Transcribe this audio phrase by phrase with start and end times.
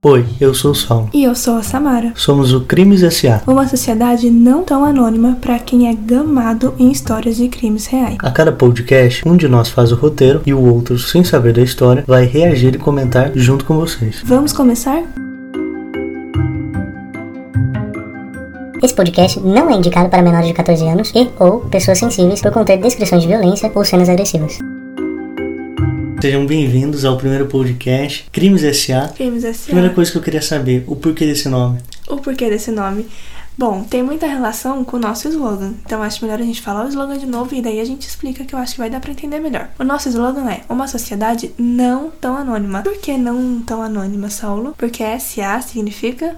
[0.00, 1.10] Oi, eu sou o Sol.
[1.12, 2.12] E eu sou a Samara.
[2.14, 3.42] Somos o Crimes S.A.
[3.48, 8.16] Uma sociedade não tão anônima para quem é gamado em histórias de crimes reais.
[8.20, 11.62] A cada podcast, um de nós faz o roteiro e o outro, sem saber da
[11.62, 14.22] história, vai reagir e comentar junto com vocês.
[14.24, 15.02] Vamos começar?
[18.80, 22.52] Esse podcast não é indicado para menores de 14 anos e ou pessoas sensíveis por
[22.52, 24.60] conter descrições de violência ou cenas agressivas.
[26.20, 29.06] Sejam bem-vindos ao primeiro podcast Crimes S.A.
[29.08, 29.66] Crimes S.A.
[29.66, 31.78] Primeira coisa que eu queria saber, o porquê desse nome?
[32.08, 33.06] O porquê desse nome?
[33.56, 35.74] Bom, tem muita relação com o nosso slogan.
[35.86, 38.44] Então acho melhor a gente falar o slogan de novo e daí a gente explica
[38.44, 39.68] que eu acho que vai dar para entender melhor.
[39.78, 42.82] O nosso slogan é uma sociedade não tão anônima.
[42.82, 44.74] Por que não tão anônima, Saulo?
[44.76, 46.36] Porque SA significa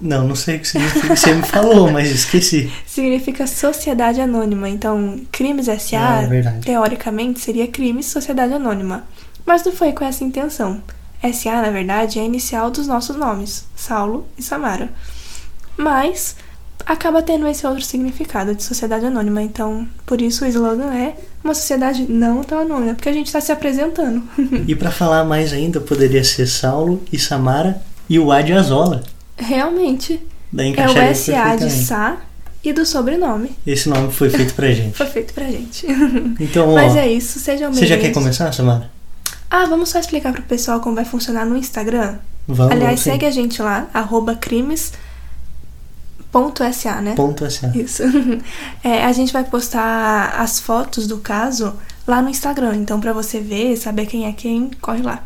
[0.00, 1.16] Não, não sei o que significa.
[1.16, 2.70] Você me falou, mas esqueci.
[2.86, 4.68] significa sociedade anônima.
[4.68, 9.04] Então, crimes SA, Ah, é teoricamente, seria crimes sociedade anônima.
[9.46, 10.82] Mas não foi com essa intenção.
[11.32, 14.90] SA, na verdade, é a inicial dos nossos nomes, Saulo e Samara.
[15.76, 16.36] Mas
[16.84, 19.42] acaba tendo esse outro significado de sociedade anônima.
[19.42, 23.40] Então, por isso o slogan é uma sociedade não tão anônima, porque a gente está
[23.40, 24.22] se apresentando.
[24.66, 29.02] E pra falar mais ainda, poderia ser Saulo e Samara e o A de Azola.
[29.42, 30.20] Realmente,
[30.76, 31.70] é o SA de.
[31.70, 32.16] Sá
[32.64, 33.50] e do sobrenome.
[33.66, 34.94] Esse nome foi feito pra gente.
[34.96, 35.84] Foi feito pra gente.
[36.38, 38.22] Então, Mas ó, é isso, sejam você já quer bem-vindos.
[38.22, 38.88] começar, Samara?
[39.50, 42.18] Ah, vamos só explicar pro pessoal como vai funcionar no Instagram?
[42.46, 43.10] Vamos, Aliás, sim.
[43.10, 45.00] segue a gente lá, arroba crimes.sa,
[47.02, 47.14] né?
[47.16, 47.76] Ponto S.A.
[47.76, 48.02] Isso.
[48.84, 51.74] É, a gente vai postar as fotos do caso
[52.06, 52.76] lá no Instagram.
[52.76, 55.24] Então, pra você ver, saber quem é quem, corre lá.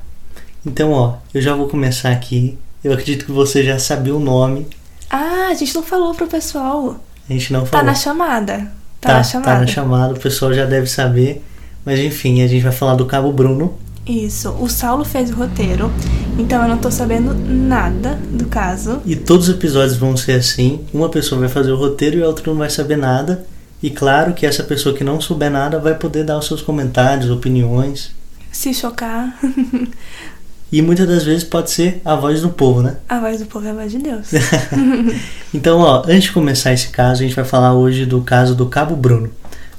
[0.65, 2.59] Então, ó, eu já vou começar aqui.
[2.87, 4.65] Eu acredito que você já sabia o nome.
[5.11, 7.01] Ah, a gente não falou pro pessoal.
[7.29, 7.87] A gente não Tá falou.
[7.87, 8.59] na chamada.
[9.01, 9.51] Tá, tá, na chamada.
[9.51, 11.43] tá na chamada, o pessoal já deve saber.
[11.85, 13.75] Mas enfim, a gente vai falar do Cabo Bruno.
[14.07, 14.51] Isso.
[14.61, 15.91] O Saulo fez o roteiro.
[16.39, 19.01] Então, eu não tô sabendo nada do caso.
[19.05, 20.85] E todos os episódios vão ser assim.
[20.95, 23.45] Uma pessoa vai fazer o roteiro e a outra não vai saber nada.
[23.83, 27.31] E claro que essa pessoa que não souber nada vai poder dar os seus comentários,
[27.31, 28.13] opiniões.
[28.53, 29.37] Se chocar,
[30.73, 32.97] E muitas das vezes pode ser a voz do povo, né?
[33.09, 34.27] a voz do povo é a voz de Deus.
[35.55, 38.67] Então, ó, antes de começar esse caso, a gente vai falar hoje do caso do
[38.67, 39.31] Cabo Bruno.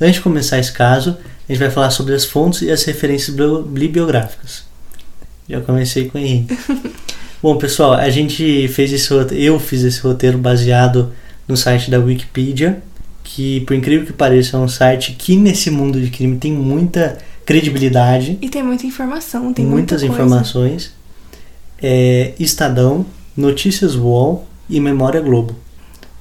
[0.01, 1.17] Antes de começar esse caso,
[1.47, 4.63] a gente vai falar sobre as fontes e as referências bibli- bibliográficas.
[5.47, 6.47] Já comecei com ele.
[7.43, 11.11] Bom, pessoal, a gente fez esse roteiro, eu fiz esse roteiro baseado
[11.47, 12.81] no site da Wikipedia,
[13.23, 17.17] que por incrível que pareça é um site que nesse mundo de crime tem muita
[17.47, 20.91] credibilidade, E tem muita informação, tem muitas muita informações.
[21.81, 23.05] É, Estadão,
[23.37, 25.55] Notícias UOL e Memória Globo.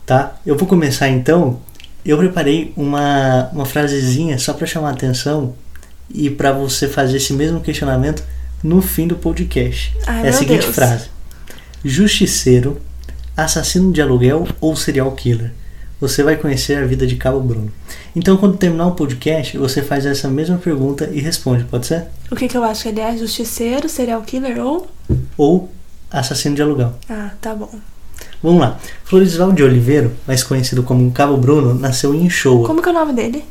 [0.07, 0.37] Tá?
[0.47, 1.59] Eu vou começar então.
[2.05, 5.55] Eu preparei uma, uma frasezinha só para chamar a atenção
[6.09, 8.23] e para você fazer esse mesmo questionamento
[8.63, 9.97] no fim do podcast.
[10.07, 10.75] Ai, é a seguinte Deus.
[10.77, 11.09] frase:
[11.85, 12.81] Justiceiro,
[13.37, 15.53] assassino de aluguel ou serial killer?
[16.01, 17.73] Você vai conhecer a vida de Cabo Bruno.
[18.15, 22.05] Então, quando terminar o podcast, você faz essa mesma pergunta e responde, pode ser?
[22.31, 23.17] O que, que eu acho que ele é?
[23.17, 24.87] Justiceiro, serial killer ou.
[25.39, 25.71] Ou
[26.11, 26.93] assassino de aluguel.
[27.09, 27.71] Ah, tá bom.
[28.43, 28.79] Vamos lá.
[29.05, 32.67] Florisval de Oliveira, mais conhecido como Cabo Bruno, nasceu em Shoa.
[32.67, 33.43] Como que é o nome dele?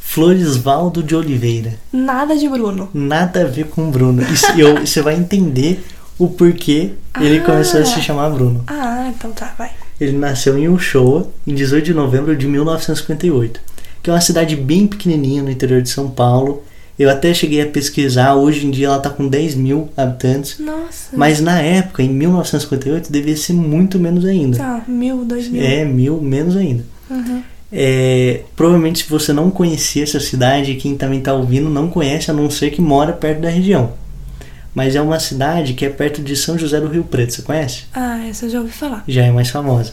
[0.00, 1.74] Florisvaldo de Oliveira.
[1.92, 2.88] Nada de Bruno.
[2.92, 4.22] Nada a ver com Bruno.
[4.56, 5.84] E eu- você vai entender
[6.18, 7.44] o porquê ele Ah.
[7.44, 8.64] começou a se chamar Bruno.
[8.66, 9.70] Ah, então tá, vai.
[10.02, 13.60] Ele nasceu em Ushoa em 18 de novembro de 1958,
[14.02, 16.64] que é uma cidade bem pequenininha no interior de São Paulo.
[16.98, 21.16] Eu até cheguei a pesquisar, hoje em dia ela está com 10 mil habitantes, Nossa.
[21.16, 24.58] mas na época, em 1958, devia ser muito menos ainda.
[24.58, 25.62] Tá, mil, dois mil.
[25.62, 26.84] É, mil menos ainda.
[27.08, 27.42] Uhum.
[27.72, 32.34] É, provavelmente se você não conhecia essa cidade, quem também está ouvindo não conhece, a
[32.34, 33.92] não ser que mora perto da região.
[34.74, 37.84] Mas é uma cidade que é perto de São José do Rio Preto, você conhece?
[37.92, 39.04] Ah, essa eu já ouvi falar.
[39.06, 39.92] Já é mais famosa.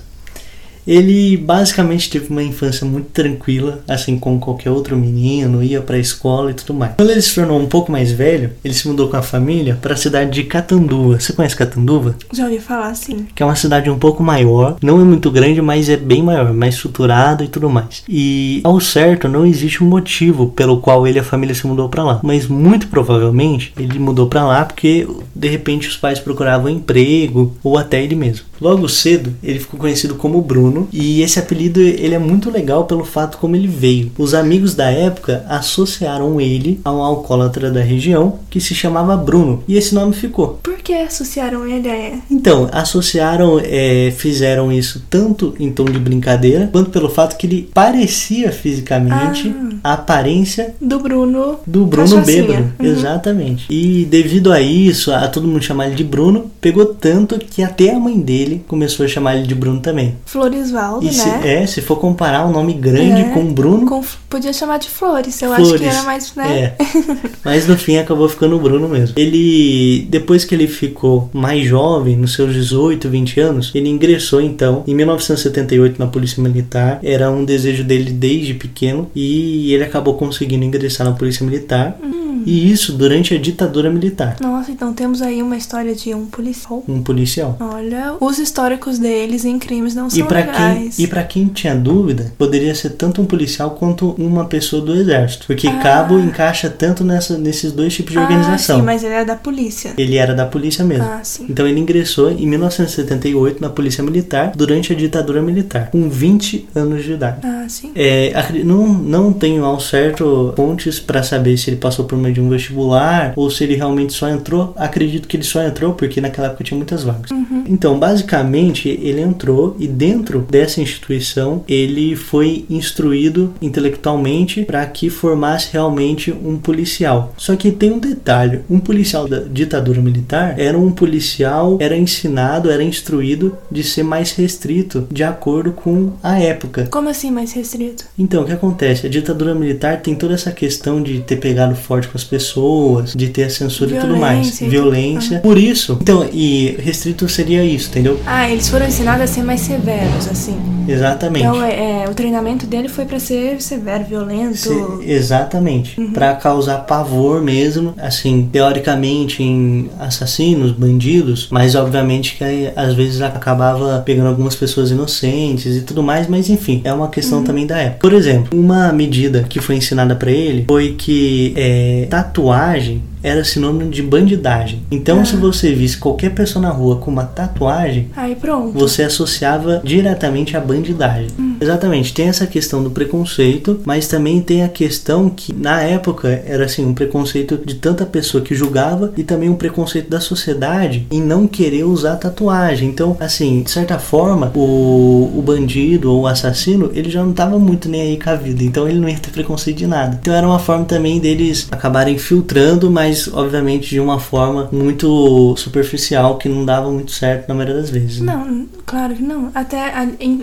[0.88, 6.51] Ele basicamente teve uma infância muito tranquila, assim como qualquer outro menino, ia pra escola
[6.51, 6.94] e tudo mais.
[6.95, 9.94] Quando ele se tornou um pouco mais velho, ele se mudou com a família para
[9.94, 11.20] a cidade de Catanduva.
[11.20, 12.16] Você conhece Catanduva?
[12.34, 13.28] Já ouvi falar, sim.
[13.35, 16.53] que é uma cidade um pouco maior, não é muito grande, mas é bem maior,
[16.53, 18.03] mais estruturada e tudo mais.
[18.08, 21.90] E ao certo não existe um motivo pelo qual ele e a família se mudou
[21.90, 26.70] para lá, mas muito provavelmente ele mudou para lá porque de repente os pais procuravam
[26.70, 28.46] emprego ou até ele mesmo.
[28.59, 30.88] Logo cedo ele ficou conhecido como Bruno Bruno.
[30.92, 34.12] E esse apelido ele é muito legal pelo fato como ele veio.
[34.18, 39.64] Os amigos da época associaram ele a um alcoólatra da região que se chamava Bruno.
[39.68, 40.60] E esse nome ficou.
[40.62, 46.70] Por que associaram ele a Então, associaram, é, fizeram isso tanto em tom de brincadeira,
[46.72, 52.74] quanto pelo fato que ele parecia fisicamente a aparência do Bruno do Bruno bêbado.
[52.80, 52.86] Uhum.
[52.86, 53.66] Exatamente.
[53.70, 57.92] E devido a isso, a todo mundo chamar ele de Bruno, pegou tanto que até
[57.94, 60.16] a mãe dele começou a chamar ele de Bruno também.
[60.64, 61.61] Floresvaldo, E se, né?
[61.64, 65.41] é, se for comparar um nome grande É, com Bruno, Com- podia chamar de Flores,
[65.41, 65.88] eu acho que Flores.
[65.96, 66.59] era mais, né?
[66.59, 66.76] É.
[67.44, 69.16] Mas no fim acabou ficando o Bruno mesmo.
[69.17, 74.84] Ele, depois que ele ficou mais jovem, nos seus 18, 20 anos, ele ingressou então
[74.88, 77.00] em 1978 na Polícia Militar.
[77.03, 81.97] Era um desejo dele desde pequeno e ele acabou conseguindo ingressar na Polícia Militar.
[82.03, 82.20] Hum.
[82.46, 84.38] E isso durante a ditadura militar.
[84.40, 86.82] Nossa, então temos aí uma história de um policial.
[86.88, 87.58] Um policial.
[87.59, 91.75] Olha, os históricos deles em crimes não são E para quem, e pra quem tinha
[91.75, 95.46] dúvida, poderia ser tanto um policial quanto uma pessoa do exército.
[95.47, 95.79] Porque Ah.
[95.81, 98.79] cabo encaixa tanto nessa, nesses dois tipos de Ah, organização.
[98.79, 99.91] sim, mas ele é da polícia.
[99.97, 101.03] Ele era da polícia mesmo.
[101.05, 101.46] Ah, sim.
[101.49, 107.03] Então ele ingressou em 1978 na Polícia Militar durante a ditadura militar, com 20 anos
[107.03, 107.37] de idade.
[107.43, 107.91] Ah, sim.
[107.96, 112.41] É, não, não tenho ao certo fontes para saber se ele passou por meio de
[112.41, 114.73] um vestibular ou se ele realmente só entrou.
[114.78, 117.29] Acredito que ele só entrou porque naquela época tinha muitas vagas.
[117.67, 125.70] Então, basicamente, ele entrou e dentro dessa instituição ele foi instruído intelectualmente para que formasse
[125.72, 127.34] realmente um policial.
[127.38, 132.70] Só que tem um detalhe: um policial da ditadura militar era um policial, era ensinado,
[132.70, 136.88] era instruído de ser mais restrito de acordo com a época.
[136.90, 138.06] Como assim mais restrito?
[138.18, 139.06] Então, o que acontece?
[139.06, 143.30] A ditadura militar tem toda essa questão de ter pegado forte com as pessoas, de
[143.30, 144.59] ter a censura e tudo mais.
[144.59, 145.40] Violência Violência.
[145.40, 145.97] Por isso.
[146.02, 148.20] Então, e restrito seria isso, entendeu?
[148.26, 150.58] Ah, eles foram ensinados a ser mais severos, assim.
[150.87, 151.46] Exatamente.
[151.46, 154.58] Então, é, é, o treinamento dele foi pra ser severo, violento.
[154.58, 154.73] Se-
[155.05, 155.99] exatamente.
[155.99, 156.11] Uhum.
[156.11, 164.02] Pra causar pavor mesmo, assim, teoricamente em assassinos, bandidos, mas obviamente que às vezes acabava
[164.05, 167.11] pegando algumas pessoas inocentes e tudo mais, mas enfim, é uma Uhum.
[167.11, 167.99] questão também da época.
[167.99, 173.90] Por exemplo, uma medida que foi ensinada pra ele foi que é, tatuagem era sinônimo
[173.90, 174.82] de bandidagem.
[174.92, 175.26] Então, Ah.
[175.26, 178.78] se você visse qualquer pessoa na rua com uma tatuagem, Aí pronto.
[178.78, 181.28] você associava diretamente à bandidagem.
[181.62, 186.66] Exatamente, tem essa questão do preconceito, mas também tem a questão que na época era
[186.66, 191.22] assim um preconceito de tanta pessoa que julgava e também um preconceito da sociedade em
[191.22, 192.88] não querer usar tatuagem.
[192.90, 197.60] Então, assim, de certa forma, o, o bandido ou o assassino, ele já não tava
[197.60, 200.18] muito nem aí com a vida, então ele não ia ter preconceito de nada.
[200.22, 206.38] Então era uma forma também deles acabarem filtrando, mas obviamente de uma forma muito superficial
[206.38, 208.20] que não dava muito certo na maioria das vezes.
[208.22, 208.34] né?
[208.34, 209.52] Não, claro que não.
[209.53, 209.91] Até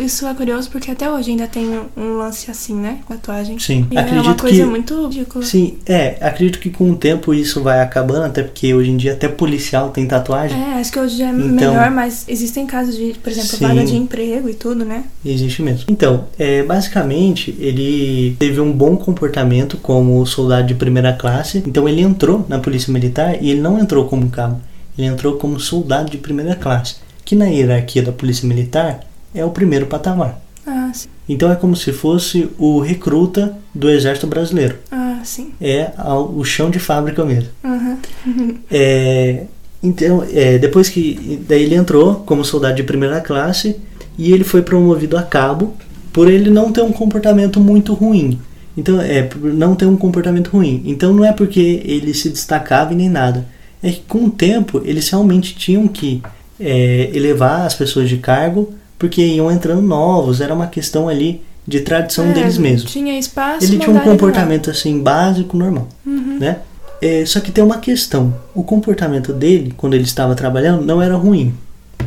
[0.00, 1.66] isso é curioso porque até hoje ainda tem
[1.96, 2.98] um, lance assim, né?
[3.06, 3.58] Com tatuagem.
[3.58, 5.44] Sim, E é uma acredito coisa que muito ridícula.
[5.44, 9.12] Sim, é, acredito que com o tempo isso vai acabando, até porque hoje em dia
[9.12, 10.56] até policial tem tatuagem.
[10.60, 13.66] É, acho que hoje é Então- melhor, mas existem casos de, por exemplo, Sim.
[13.66, 15.04] vaga de emprego e tudo, né?
[15.24, 15.84] Existe mesmo.
[15.88, 21.62] Então, é, basicamente, ele teve um bom comportamento como soldado de primeira classe.
[21.66, 24.60] Então, ele entrou na Polícia Militar e ele não entrou como cabo.
[24.96, 29.00] Ele entrou como soldado de primeira classe, que na hierarquia da Polícia Militar
[29.34, 30.40] é o primeiro patamar.
[30.66, 31.08] Ah, sim.
[31.28, 34.76] Então, é como se fosse o recruta do Exército Brasileiro.
[34.90, 35.52] Ah, sim.
[35.60, 37.50] É o chão de fábrica mesmo.
[37.62, 37.96] Uhum.
[38.70, 39.44] É,
[39.82, 43.76] então, é, depois que daí ele entrou como soldado de primeira classe
[44.18, 45.74] e ele foi promovido a cabo
[46.12, 48.40] por ele não ter um comportamento muito ruim.
[48.76, 50.82] Então, é, não ter um comportamento ruim.
[50.84, 53.46] Então, não é porque ele se destacava e nem nada.
[53.82, 56.23] É que com o tempo eles realmente tinham que
[56.61, 60.40] é, elevar as pessoas de cargo porque iam entrando novos.
[60.40, 62.90] Era uma questão ali de tradição É, deles mesmos.
[62.92, 63.64] Tinha espaço.
[63.66, 66.38] Ele tinha um comportamento assim básico, normal, Uhum.
[66.38, 66.59] né?
[67.02, 68.35] É, só que tem uma questão.
[68.54, 71.52] O comportamento dele, quando ele estava trabalhando, não era ruim,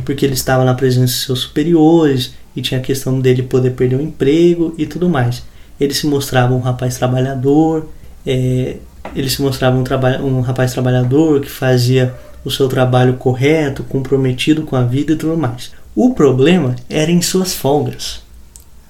[0.04, 3.96] porque ele estava na presença de seus superiores e tinha a questão dele poder perder
[3.96, 5.42] o emprego e tudo mais.
[5.80, 7.88] Ele se mostrava um rapaz trabalhador,
[8.26, 8.76] é,
[9.14, 14.62] ele se mostrava um, traba um rapaz trabalhador que fazia o seu trabalho correto, comprometido
[14.62, 15.72] com a vida e tudo mais.
[15.94, 18.22] O problema era em suas folgas.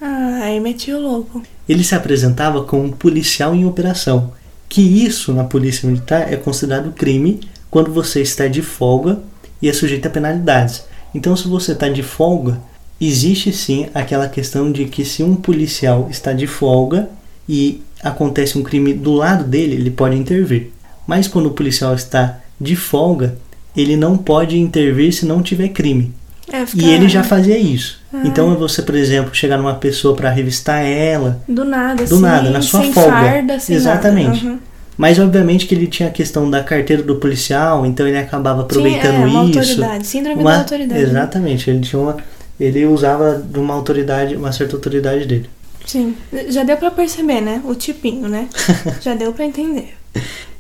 [0.01, 1.43] Ah, aí meti o louco.
[1.69, 4.33] Ele se apresentava como um policial em operação,
[4.69, 9.21] que isso na polícia militar é considerado crime quando você está de folga
[9.63, 10.85] e é sujeito a penalidades.
[11.15, 12.61] Então, se você está de folga,
[13.01, 17.09] existe sim aquela questão de que se um policial está de folga
[17.49, 20.71] e acontece um crime do lado dele, ele pode intervir.
[21.07, 23.37] Mas quando o policial está de folga,
[23.77, 26.13] ele não pode intervir se não tiver crime.
[26.53, 28.01] É, fica- E ele já fazia isso.
[28.13, 28.23] Ah.
[28.25, 32.51] Então você, por exemplo, chegar numa pessoa para revistar ela, Do nada, Do assim, nada,
[32.51, 33.11] na sua sem folga.
[33.11, 34.45] farda, sem Exatamente.
[34.47, 34.59] Uhum.
[34.99, 39.13] mas obviamente que ele tinha a questão da carteira do policial, então ele acabava aproveitando
[39.15, 39.59] Tinha, é, uma isso.
[39.61, 41.01] autoridade, síndrome Uma- da autoridade.
[41.03, 41.09] né?
[41.09, 42.17] Exatamente, ele tinha uma,
[42.61, 45.49] ele usava de uma autoridade, uma certa autoridade dele.
[45.87, 46.15] Sim,
[46.49, 47.63] já deu pra perceber, né?
[47.65, 48.49] O tipinho, né?
[49.01, 49.95] já deu pra entender.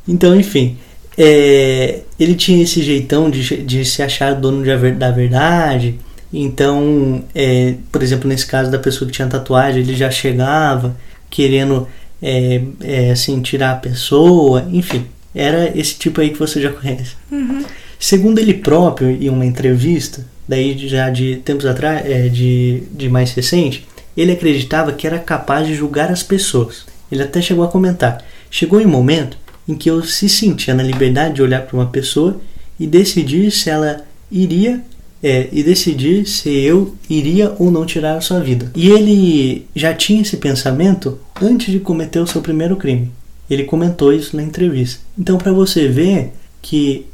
[0.08, 0.78] Então, enfim,
[1.16, 5.98] é, ele tinha esse jeitão de, de se achar dono de da verdade.
[6.32, 10.96] Então, é, por exemplo, nesse caso da pessoa que tinha tatuagem, ele já chegava
[11.28, 11.86] querendo
[12.22, 14.66] é, é, assim, tirar a pessoa.
[14.72, 17.14] Enfim, era esse tipo aí que você já conhece.
[17.30, 17.62] Uhum.
[17.98, 23.32] Segundo ele próprio, em uma entrevista, daí já de tempos atrás, é, de, de mais
[23.32, 26.84] recente, ele acreditava que era capaz de julgar as pessoas.
[27.10, 29.38] Ele até chegou a comentar: chegou em um momento
[29.68, 32.40] em que eu se sentia na liberdade de olhar para uma pessoa
[32.80, 34.82] e decidir se ela iria
[35.22, 38.72] é, e decidir se eu iria ou não tirar a sua vida.
[38.74, 43.12] E ele já tinha esse pensamento antes de cometer o seu primeiro crime.
[43.48, 45.00] Ele comentou isso na entrevista.
[45.16, 47.06] Então, para você ver que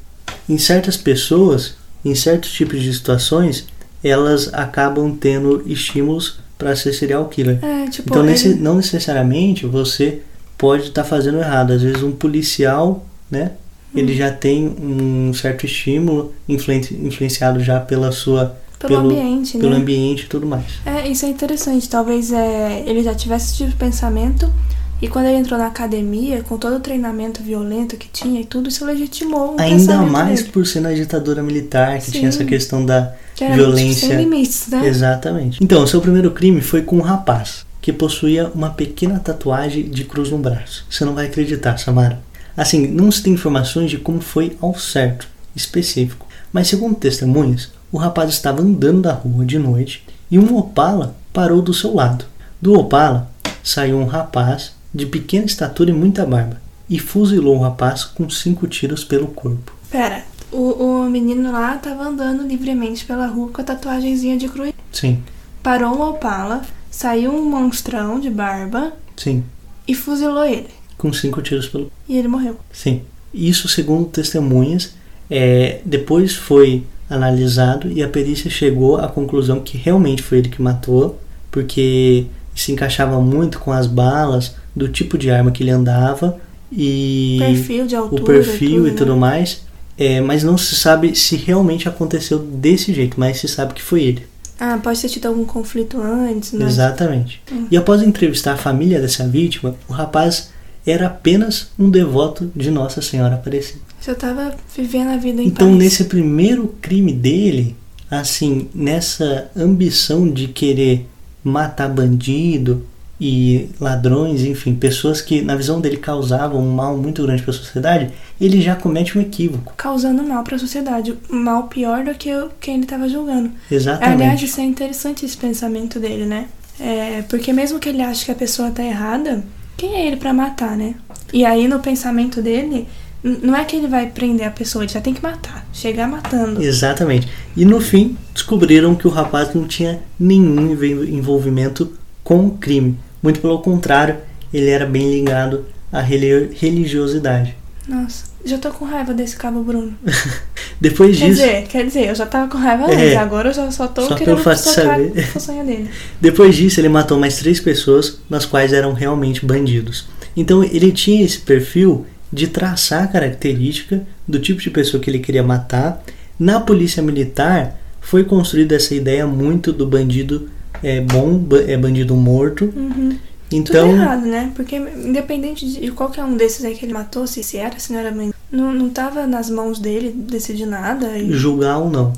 [0.49, 1.77] em certas pessoas,
[2.09, 3.67] em certos tipos de situações,
[4.03, 7.59] elas acabam tendo estímulos para ser serial killer.
[7.63, 10.21] É, tipo, Então, nesse- ele- não necessariamente você
[10.57, 11.73] pode estar fazendo errado.
[11.73, 13.53] Às vezes, um policial, né?
[13.95, 14.17] Ele Hum.
[14.17, 19.77] já tem um certo estímulo influen- influenciado já pela sua pelo, pelo- ambiente, pelo né?
[19.77, 20.65] ambiente e tudo mais.
[20.85, 21.89] É, isso é interessante.
[21.89, 24.51] Talvez é, ele já tivesse esse tipo de pensamento
[25.01, 28.69] e quando ele entrou na academia, com todo o treinamento violento que tinha e tudo,
[28.69, 30.53] isso legitimou o Ainda mais dele.
[30.53, 32.13] por ser na ditadura militar, que Sim.
[32.13, 34.09] tinha essa questão da Que era muito violência.
[34.09, 34.87] sem limites, né?
[34.87, 35.63] Exatamente.
[35.63, 40.05] Então, o seu primeiro crime foi com um rapaz que possuía uma pequena tatuagem de
[40.05, 40.85] cruz no braço.
[40.91, 42.21] Você não vai acreditar, Samara.
[42.57, 46.27] Assim, não se tem informações de como foi ao certo, específico.
[46.53, 51.61] Mas segundo testemunhas, o rapaz estava andando da rua de noite e um Opala parou
[51.61, 52.25] do seu lado.
[52.61, 53.31] Do Opala
[53.63, 58.67] saiu um rapaz de pequena estatura e muita barba e fuzilou o rapaz com cinco
[58.67, 59.73] tiros pelo corpo.
[59.91, 60.71] Pera, o,
[61.03, 64.73] o menino lá tava andando livremente pela rua com a tatuagenzinha de cruz.
[64.93, 65.23] Sim,
[65.63, 69.43] Parou um opala, saiu um monstrão de barba sim,
[69.87, 70.69] e fuzilou ele.
[70.97, 72.57] com cinco tiros pelo E ele morreu.
[72.73, 73.03] Sim.
[73.35, 74.95] Isso segundo testemunhas.
[75.29, 80.63] É, depois foi analisado e a perícia chegou à conclusão que realmente foi ele que
[80.63, 81.19] matou,
[81.51, 86.39] porque se encaixava muito com as balas, do tipo de arma que ele andava
[86.71, 88.23] e perfil de altura.
[88.23, 89.19] o perfil e tudo, né?
[89.21, 89.65] mais.
[89.99, 94.03] É, mas não se sabe se realmente aconteceu desse jeito, mas se sabe que foi
[94.03, 94.27] ele.
[94.61, 96.67] Ah, pode ter tido algum conflito antes, né?
[96.67, 97.43] Exatamente.
[97.51, 97.67] Hum.
[97.71, 100.51] E após entrevistar a família dessa vítima, o rapaz
[100.87, 103.81] era apenas um devoto de Nossa Senhora Aparecida.
[104.05, 105.79] Já tava vivendo a vida em Então, paz.
[105.79, 107.75] nesse primeiro crime dele,
[108.11, 111.07] assim, nessa ambição de querer
[111.43, 112.85] matar bandido
[113.21, 117.57] e ladrões, enfim, pessoas que, na visão dele, causavam um mal muito grande para a
[117.57, 119.73] sociedade, ele já comete um equívoco.
[119.77, 121.15] Causando mal pra sociedade.
[121.31, 123.51] Um mal pior do que o- quem ele tava julgando.
[123.71, 124.13] Exatamente.
[124.23, 126.47] Aliás, isso é interessante esse pensamento dele, né?
[126.79, 129.43] É, porque mesmo que ele ache que a pessoa tá errada,
[129.79, 130.95] quem é ele pra matar, né?
[131.33, 132.87] E aí no pensamento dele,
[133.25, 136.63] não é que ele vai prender a pessoa, ele já tem que matar, chegar matando.
[136.63, 137.29] Exatamente.
[137.57, 140.71] E no fim, descobriram que o rapaz não tinha nenhum
[141.11, 141.93] envolvimento
[142.23, 142.97] com o crime.
[143.23, 144.17] Muito pelo contrário,
[144.53, 147.57] ele era bem ligado à reli- religiosidade.
[147.89, 149.95] Nossa, já tô com raiva desse cabo Bruno.
[150.81, 152.95] Depois Quer disso, dizer, quer dizer, eu já tava com raiva É.
[152.95, 155.89] antes, agora eu já só tô Só querendo fato a sonha dele.
[156.21, 160.07] Depois disso, ele matou mais três pessoas, nas quais eram realmente bandidos.
[160.37, 165.21] Então, ele tinha esse perfil de traçar a característica do tipo de pessoa que ele
[165.21, 166.03] queria matar.
[166.39, 170.51] Na polícia militar, foi construída essa ideia muito do bandido
[170.83, 172.73] é, bom, é bandido morto.
[172.75, 173.19] Uhum.
[173.51, 174.53] Então, Tudo errado, né?
[174.57, 178.01] Porque independente de qualquer um desses aí que ele matou, se, se era, se não
[178.01, 178.11] era
[178.51, 182.13] não, não tava nas mãos dele decidir nada e julgar ou não.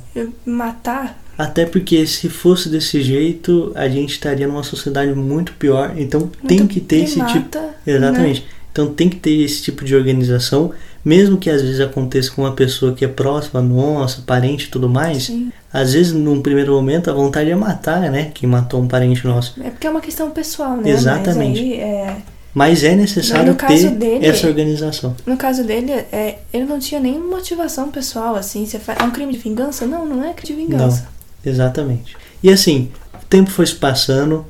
[0.44, 1.22] matar.
[1.36, 5.94] Até porque se fosse desse jeito, a gente estaria numa sociedade muito pior.
[5.96, 7.48] Então tem muito que ter esse tipo.
[7.84, 8.42] primata, né?
[8.80, 10.70] Então tem que ter esse tipo de organização,
[11.04, 14.88] mesmo que às vezes aconteça com uma pessoa que é próxima, nossa, parente e tudo
[14.88, 15.25] mais.
[15.25, 15.50] Sim.
[15.73, 18.30] Às vezes, num primeiro momento, a vontade é matar, né?
[18.32, 19.61] Quem matou um parente nosso.
[19.61, 20.90] É porque é uma questão pessoal, né?
[20.90, 21.58] Exatamente.
[21.61, 22.16] Mas aí, é,
[22.54, 25.16] Mas é necessário caso ter dele- essa organização.
[25.26, 28.64] no caso dele, é, ele não tinha nem motivação pessoal, assim.
[28.64, 29.87] Você faz, é um crime de vingança?
[29.88, 31.08] Não, não é crime de vingança.
[31.44, 32.16] Exatamente.
[32.44, 34.47] E assim, o tempo foi se passando,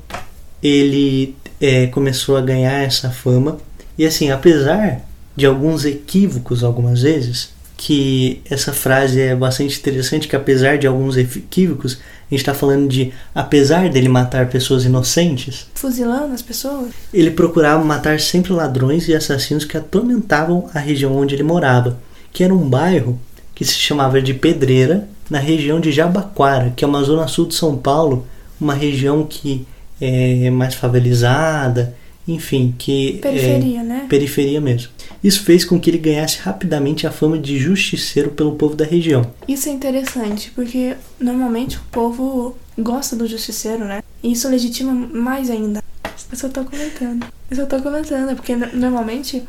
[0.61, 3.57] ele é, começou a ganhar essa fama.
[3.99, 5.01] E assim, apesar
[5.35, 11.17] de alguns equívocos algumas vezes, que essa frase é bastante interessante, que apesar de alguns
[11.17, 16.91] equívocos, a gente está falando de apesar dele matar pessoas inocentes, Fuzilando as pessoas?
[17.13, 21.99] ele procurava matar sempre ladrões e assassinos que atormentavam a região onde ele morava,
[22.31, 23.19] que era um bairro
[23.53, 27.55] que se chamava de Pedreira, na região de Jabaquara, que é uma zona sul de
[27.55, 28.25] São Paulo,
[28.59, 29.67] uma região que
[29.99, 31.93] é mais favelizada,
[32.33, 34.05] enfim, que é Periferia, né?
[34.09, 34.89] periferia mesmo.
[35.23, 39.29] Isso fez com que ele ganhasse rapidamente a fama de justiceiro pelo povo da região.
[39.47, 44.01] Isso é interessante, porque normalmente o povo gosta do justiceiro, né?
[44.23, 45.83] E isso legitima mais ainda.
[46.31, 47.25] Eu só tô comentando.
[47.49, 49.43] Eu só tô comentando, porque no- normalmente,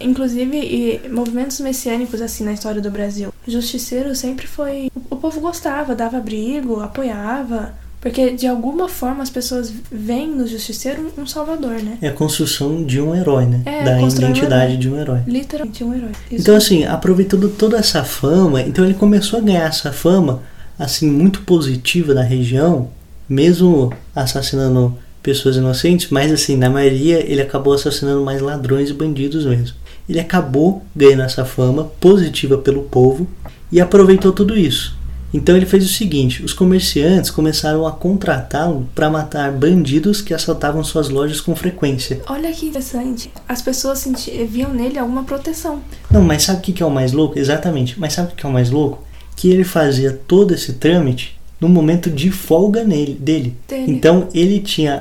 [0.00, 4.90] inclusive e movimentos messiânicos assim na história do Brasil, justiceiro sempre foi.
[5.08, 7.74] O povo gostava, dava abrigo, apoiava.
[8.00, 11.98] Porque de alguma forma as pessoas veem no justiceiro um salvador, né?
[12.00, 13.62] É a construção de um herói, né?
[13.66, 14.76] É, da um identidade herói.
[14.78, 15.20] de um herói.
[15.26, 16.12] Literalmente um herói.
[16.30, 16.40] Isso.
[16.40, 20.42] Então, assim, aproveitando toda essa fama, então ele começou a ganhar essa fama,
[20.78, 22.88] assim, muito positiva na região,
[23.28, 29.44] mesmo assassinando pessoas inocentes, mas, assim, na maioria ele acabou assassinando mais ladrões e bandidos
[29.44, 29.76] mesmo.
[30.08, 33.28] Ele acabou ganhando essa fama positiva pelo povo
[33.70, 34.98] e aproveitou tudo isso.
[35.32, 40.82] Então ele fez o seguinte: os comerciantes começaram a contratá-lo para matar bandidos que assaltavam
[40.82, 42.20] suas lojas com frequência.
[42.28, 43.30] Olha que interessante.
[43.48, 45.80] As pessoas senti- viam nele alguma proteção.
[46.10, 47.38] Não, mas sabe o que é o mais louco?
[47.38, 47.98] Exatamente.
[47.98, 49.02] Mas sabe o que é o mais louco?
[49.36, 53.54] Que ele fazia todo esse trâmite no momento de folga nele, dele.
[53.68, 53.92] Dele.
[53.92, 54.96] Então ele tinha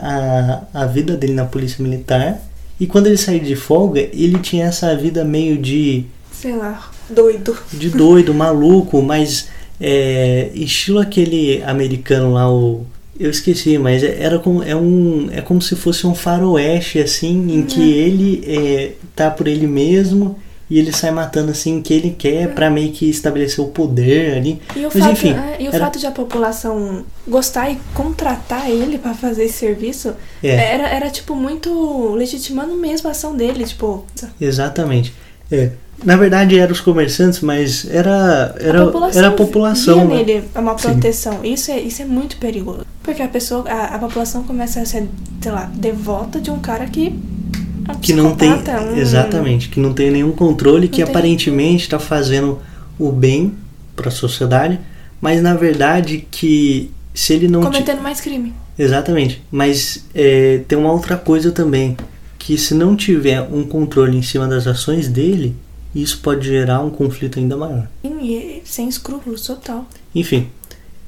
[0.73, 2.39] a, a vida dele na polícia militar
[2.79, 7.57] e quando ele saía de folga, ele tinha essa vida meio de, Sei lá, doido.
[7.73, 9.47] de doido, maluco, mas
[9.79, 12.85] é, estilo aquele americano lá, o.
[13.19, 17.53] Eu esqueci, mas é- era como, é, um, é como se fosse um faroeste, assim,
[17.53, 22.11] em que ele é, tá por ele mesmo e ele sai matando assim que ele
[22.17, 24.61] quer pra meio que estabelecer o poder ali.
[24.73, 27.77] E o, Mas fato, enfim, é, e o era- fato de a população gostar e
[27.93, 30.49] contratar ele pra fazer esse serviço É.
[30.73, 33.65] era, era, tipo, muito legitimando mesmo a ação dele.
[33.65, 34.05] Tipo,
[34.39, 35.13] Exatamente.
[35.51, 35.71] É.
[36.03, 40.07] Na verdade eram os comerciantes, mas era, era, a população, era a população.
[40.07, 40.15] né?
[40.23, 40.89] nele uma Sim.
[40.91, 41.39] proteção.
[41.43, 42.85] Isso é, isso é muito perigoso.
[43.03, 45.07] Porque a pessoa, a, a população começa a ser,
[45.41, 47.13] sei lá, devota de um cara que.
[48.01, 51.05] que não tem um- exatamente que não tem nenhum controle que tem.
[51.05, 52.59] aparentemente está fazendo
[52.99, 53.53] o bem
[53.95, 54.79] para a sociedade
[55.19, 58.53] mas na verdade que se ele não Cometendo mais crime.
[58.77, 61.97] exatamente mas é, tem uma outra coisa também
[62.37, 65.55] que se não tiver um controle em cima das ações dele
[65.93, 69.87] isso pode gerar um conflito ainda maior E sem escrúpulos, total.
[70.13, 70.47] enfim,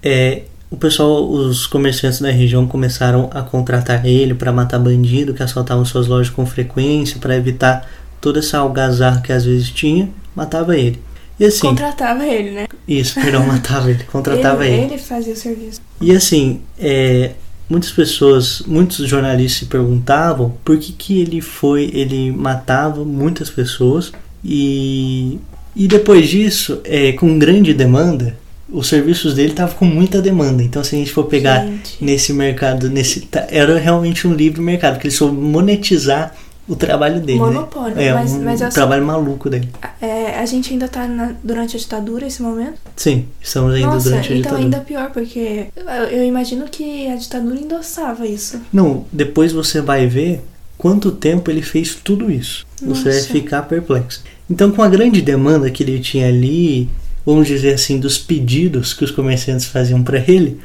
[0.01, 5.43] é, o pessoal, os comerciantes da região começaram a contratar ele para matar bandido que
[5.43, 7.87] assaltavam suas lojas com frequência, para evitar
[8.21, 11.01] toda essa algazarra que às vezes tinha, matava ele.
[11.39, 12.67] E assim, Contratava ele, né?
[12.87, 14.93] isso, perdão, matava ele, contratava ele, ele.
[14.93, 15.81] ele fazia o serviço.
[15.99, 17.31] E assim, é,
[17.69, 24.11] muitas pessoas, muitos jornalistas se perguntavam por que, que ele foi, ele matava muitas pessoas
[24.43, 25.39] e,
[25.75, 28.37] e depois disso, é, com grande demanda,
[28.69, 30.63] os serviços dele estavam com muita demanda.
[30.63, 31.97] Então, se a gente for pegar Gente.
[32.03, 36.33] nesse mercado, nesse tá- era realmente um livre mercado, porque ele soube monetizar
[36.69, 37.39] o trabalho dele.
[37.39, 37.45] né?
[37.47, 39.67] Monopólio, É, mas- um mas eu- trabalho maluco dele.
[39.99, 42.75] É, a gente ainda tá na- durante a ditadura esse momento.
[42.95, 44.63] Sim, estamos ainda Nossa, durante a então ditadura.
[44.63, 45.83] ainda pior, porque eu,
[46.19, 48.61] eu imagino que a ditadura endossava isso.
[48.71, 50.41] Não, depois você vai ver
[50.81, 52.65] quanto tempo ele fez tudo isso.
[52.81, 53.27] Você vai Nossa.
[53.31, 54.23] ficar perplexo.
[54.49, 56.89] Então, com a grande demanda que ele tinha ali,
[57.23, 60.59] vamos dizer assim, dos pedidos que os comerciantes faziam para ele,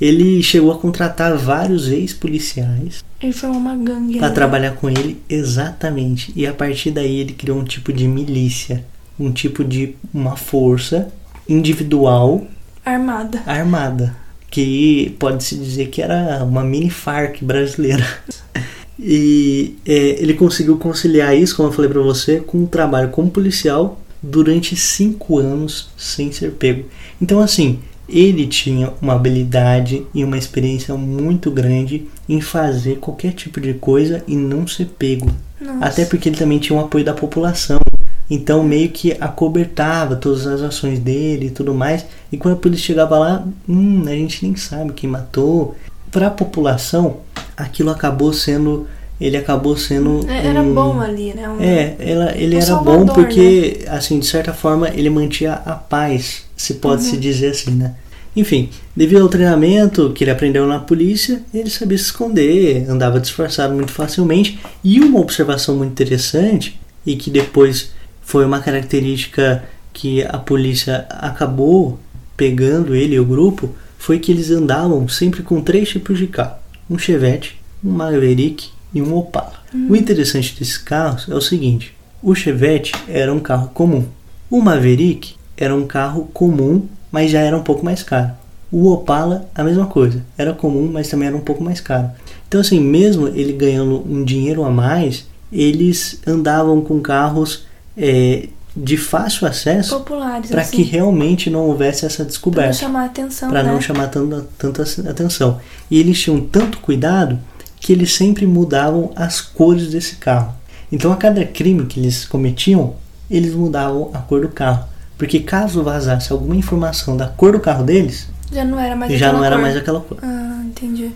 [0.00, 4.18] ele chegou a contratar vários ex-policiais Ele formou uma gangue.
[4.18, 4.34] para né?
[4.34, 6.32] trabalhar com ele exatamente.
[6.34, 8.84] E a partir daí ele criou um tipo de milícia,
[9.20, 11.12] um tipo de uma força
[11.48, 12.44] individual
[12.84, 13.40] Armada.
[13.46, 14.16] armada,
[14.50, 18.04] que pode-se dizer que era uma mini FARC brasileira.
[19.02, 23.30] E é, ele conseguiu conciliar isso, como eu falei pra você, com um trabalho como
[23.30, 26.84] policial durante cinco anos sem ser pego.
[27.20, 33.60] Então, assim, ele tinha uma habilidade e uma experiência muito grande em fazer qualquer tipo
[33.60, 35.30] de coisa e não ser pego.
[35.60, 35.86] Nossa.
[35.86, 37.80] Até porque ele também tinha o apoio da população.
[38.28, 42.06] Então meio que acobertava todas as ações dele e tudo mais.
[42.30, 45.74] E quando a polícia chegava lá, hum, a gente nem sabe quem matou.
[46.10, 47.18] Para a população,
[47.56, 48.86] aquilo acabou sendo,
[49.20, 51.48] ele acabou sendo É, Era um- bom ali, né?
[51.48, 55.54] Um- É, ela, ele Um era salvador, bom porque, assim, de certa forma, ele mantinha
[55.64, 57.94] a paz, se pode se dizer assim, né?
[58.34, 63.74] Enfim, devido ao treinamento que ele aprendeu na polícia, ele sabia se esconder, andava disfarçado
[63.74, 64.58] muito facilmente.
[64.84, 67.90] E uma observação muito interessante, e que depois
[68.22, 71.98] foi uma característica que a polícia acabou
[72.36, 76.56] pegando ele e o grupo foi que eles andavam sempre com três tipos de carro:
[76.88, 79.52] um Chevette, um Maverick e um Opala.
[79.88, 84.06] O interessante desses carros é o seguinte: o Chevette era um carro comum,
[84.50, 88.32] o Maverick era um carro comum, mas já era um pouco mais caro.
[88.72, 92.10] O Opala, a mesma coisa, era comum, mas também era um pouco mais caro.
[92.48, 97.64] Então, assim, mesmo ele ganhando um dinheiro a mais, eles andavam com carros
[97.96, 100.76] é, de fácil acesso para assim.
[100.76, 103.72] que realmente não houvesse essa Pra não descoberta chamar atenção, para né?
[103.72, 105.60] não chamar tanta, tanta atenção.
[105.90, 107.38] E eles tinham tanto cuidado
[107.80, 110.54] que eles sempre mudavam as cores desse carro.
[110.92, 112.94] Então, a cada crime que eles cometiam,
[113.30, 114.84] eles mudavam a cor do carro.
[115.16, 119.26] Porque caso vazasse alguma informação da cor do carro deles, Já não era mais já
[119.26, 119.62] aquela não era cor.
[119.62, 120.18] mais aquela cor.
[120.22, 121.10] Ah, entendi.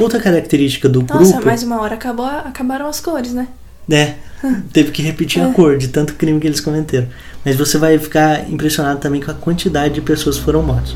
[0.00, 3.48] Outra característica do Nossa, grupo mais uma hora acabou, acabaram as cores, né?
[3.90, 4.14] É,
[4.72, 5.52] teve que repetir a É.
[5.52, 7.08] cor de tanto crime que eles cometeram.
[7.44, 10.94] Mas você vai ficar impressionado também com a quantidade de pessoas que foram mortas.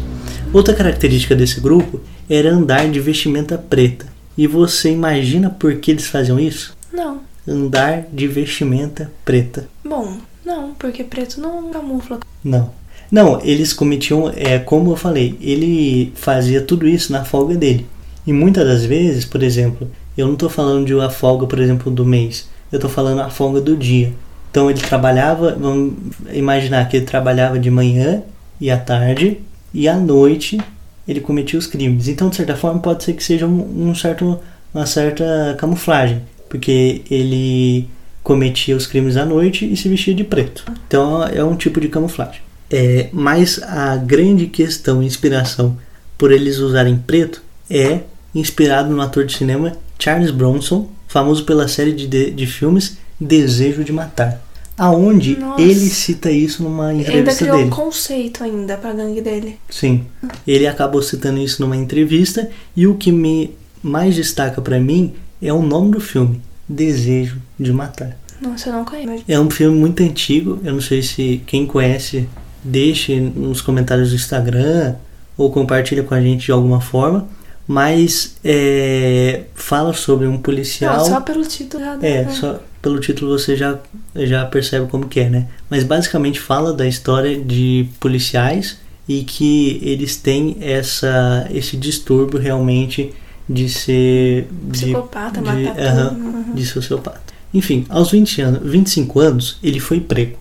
[0.53, 4.07] Outra característica desse grupo era andar de vestimenta preta.
[4.37, 6.77] E você imagina por que eles faziam isso?
[6.93, 7.21] Não.
[7.47, 9.69] Andar de vestimenta preta.
[9.85, 12.21] Bom, não, porque preto não camufla.
[12.45, 12.71] Não.
[13.11, 17.87] Não, eles cometiam, é como eu falei, ele fazia tudo isso na folga dele.
[18.27, 21.91] E muitas das vezes, por exemplo, eu não estou falando de uma folga, por exemplo,
[21.93, 22.49] do mês.
[22.73, 24.13] Eu estou falando a folga do dia.
[24.51, 25.95] Então ele trabalhava, vamos
[26.33, 28.23] imaginar que ele trabalhava de manhã
[28.61, 29.39] e à tarde
[29.73, 30.59] e à noite
[31.07, 32.09] ele cometia os crimes.
[32.09, 34.39] Então, de certa forma, pode ser que seja um, um certo,
[34.73, 37.89] uma certa camuflagem, porque ele
[38.23, 40.65] cometia os crimes à noite e se vestia de preto.
[40.87, 42.41] Então, é um tipo de camuflagem.
[42.71, 45.77] É, mas a grande questão, inspiração
[46.17, 48.01] por eles usarem preto é
[48.35, 53.85] inspirado no ator de cinema Charles Bronson, famoso pela série de, de, de filmes Desejo
[53.85, 54.41] de Matar,
[54.79, 55.61] aonde Nossa.
[55.61, 57.69] ele cita isso numa Ainda entrevista criou dele.
[57.69, 59.59] um conceito ainda pra gangue dele.
[59.69, 60.07] Sim,
[60.47, 63.51] ele acabou citando isso numa entrevista e o que me
[63.83, 68.17] mais destaca pra mim é o nome do filme, Desejo de Matar.
[68.41, 69.23] Nossa, eu não conheço.
[69.29, 72.27] É um filme muito antigo, eu não sei se quem conhece
[72.65, 74.95] deixe nos comentários do Instagram
[75.37, 77.29] ou compartilha com a gente de alguma forma,
[77.67, 80.99] mas é, fala sobre um policial.
[80.99, 83.79] Não, só pelo título já É, só pelo título você já,
[84.17, 85.47] já percebe como que é, né?
[85.71, 93.13] Mas basicamente fala da história de policiais e que eles têm essa, esse distúrbio realmente
[93.49, 94.49] de ser...
[94.51, 96.21] de- Psicopata, de, matar aham, tudo.
[96.21, 96.55] Uhum.
[96.55, 97.21] de sociopata.
[97.55, 100.39] Enfim, aos 20 anos, 25 anos, ele foi pego.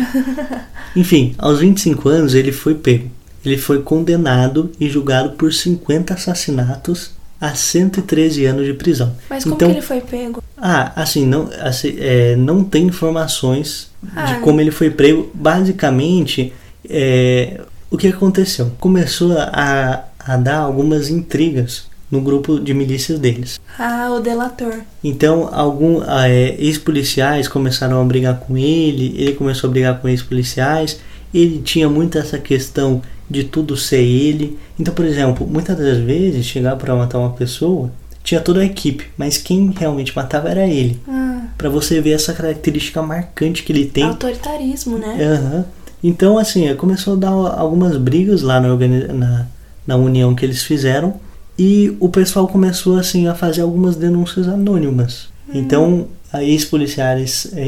[0.96, 3.10] Enfim, aos 25 anos ele foi pego.
[3.46, 9.16] Ele foi condenado e julgado por 50 assassinatos a 113 anos de prisão.
[9.30, 10.44] Mas como então, que ele foi pego?
[10.58, 14.26] ah, assim, não, assim, é, não tem informações Ah.
[14.26, 15.30] de como ele foi prego.
[15.34, 16.54] Basicamente,
[16.90, 18.72] é, o que aconteceu?
[18.80, 23.60] Começou a, a dar algumas intrigas no grupo de milícias deles.
[23.78, 24.82] Ah, o delator.
[25.04, 30.08] Então, algum ah, é, ex-policiais começaram a brigar com ele, ele começou a brigar com
[30.08, 31.00] ex-policiais.
[31.34, 34.58] Ele tinha muito essa questão de tudo ser ele.
[34.80, 37.92] Então, por exemplo, muitas das vezes chegar para matar uma pessoa,
[38.24, 41.00] tinha toda a equipe, mas quem realmente matava era ele.
[41.08, 44.04] Ah, Pra você ver essa característica marcante que ele tem.
[44.04, 45.18] autoritarismo, né?
[45.22, 45.66] Aham.
[46.04, 48.76] Então, assim, começou a dar algumas brigas lá na,
[49.14, 49.48] na,
[49.88, 51.16] na união que eles fizeram
[51.58, 55.30] e o pessoal começou, assim, a fazer algumas denúncias anônimas.
[55.54, 56.48] Então, a é,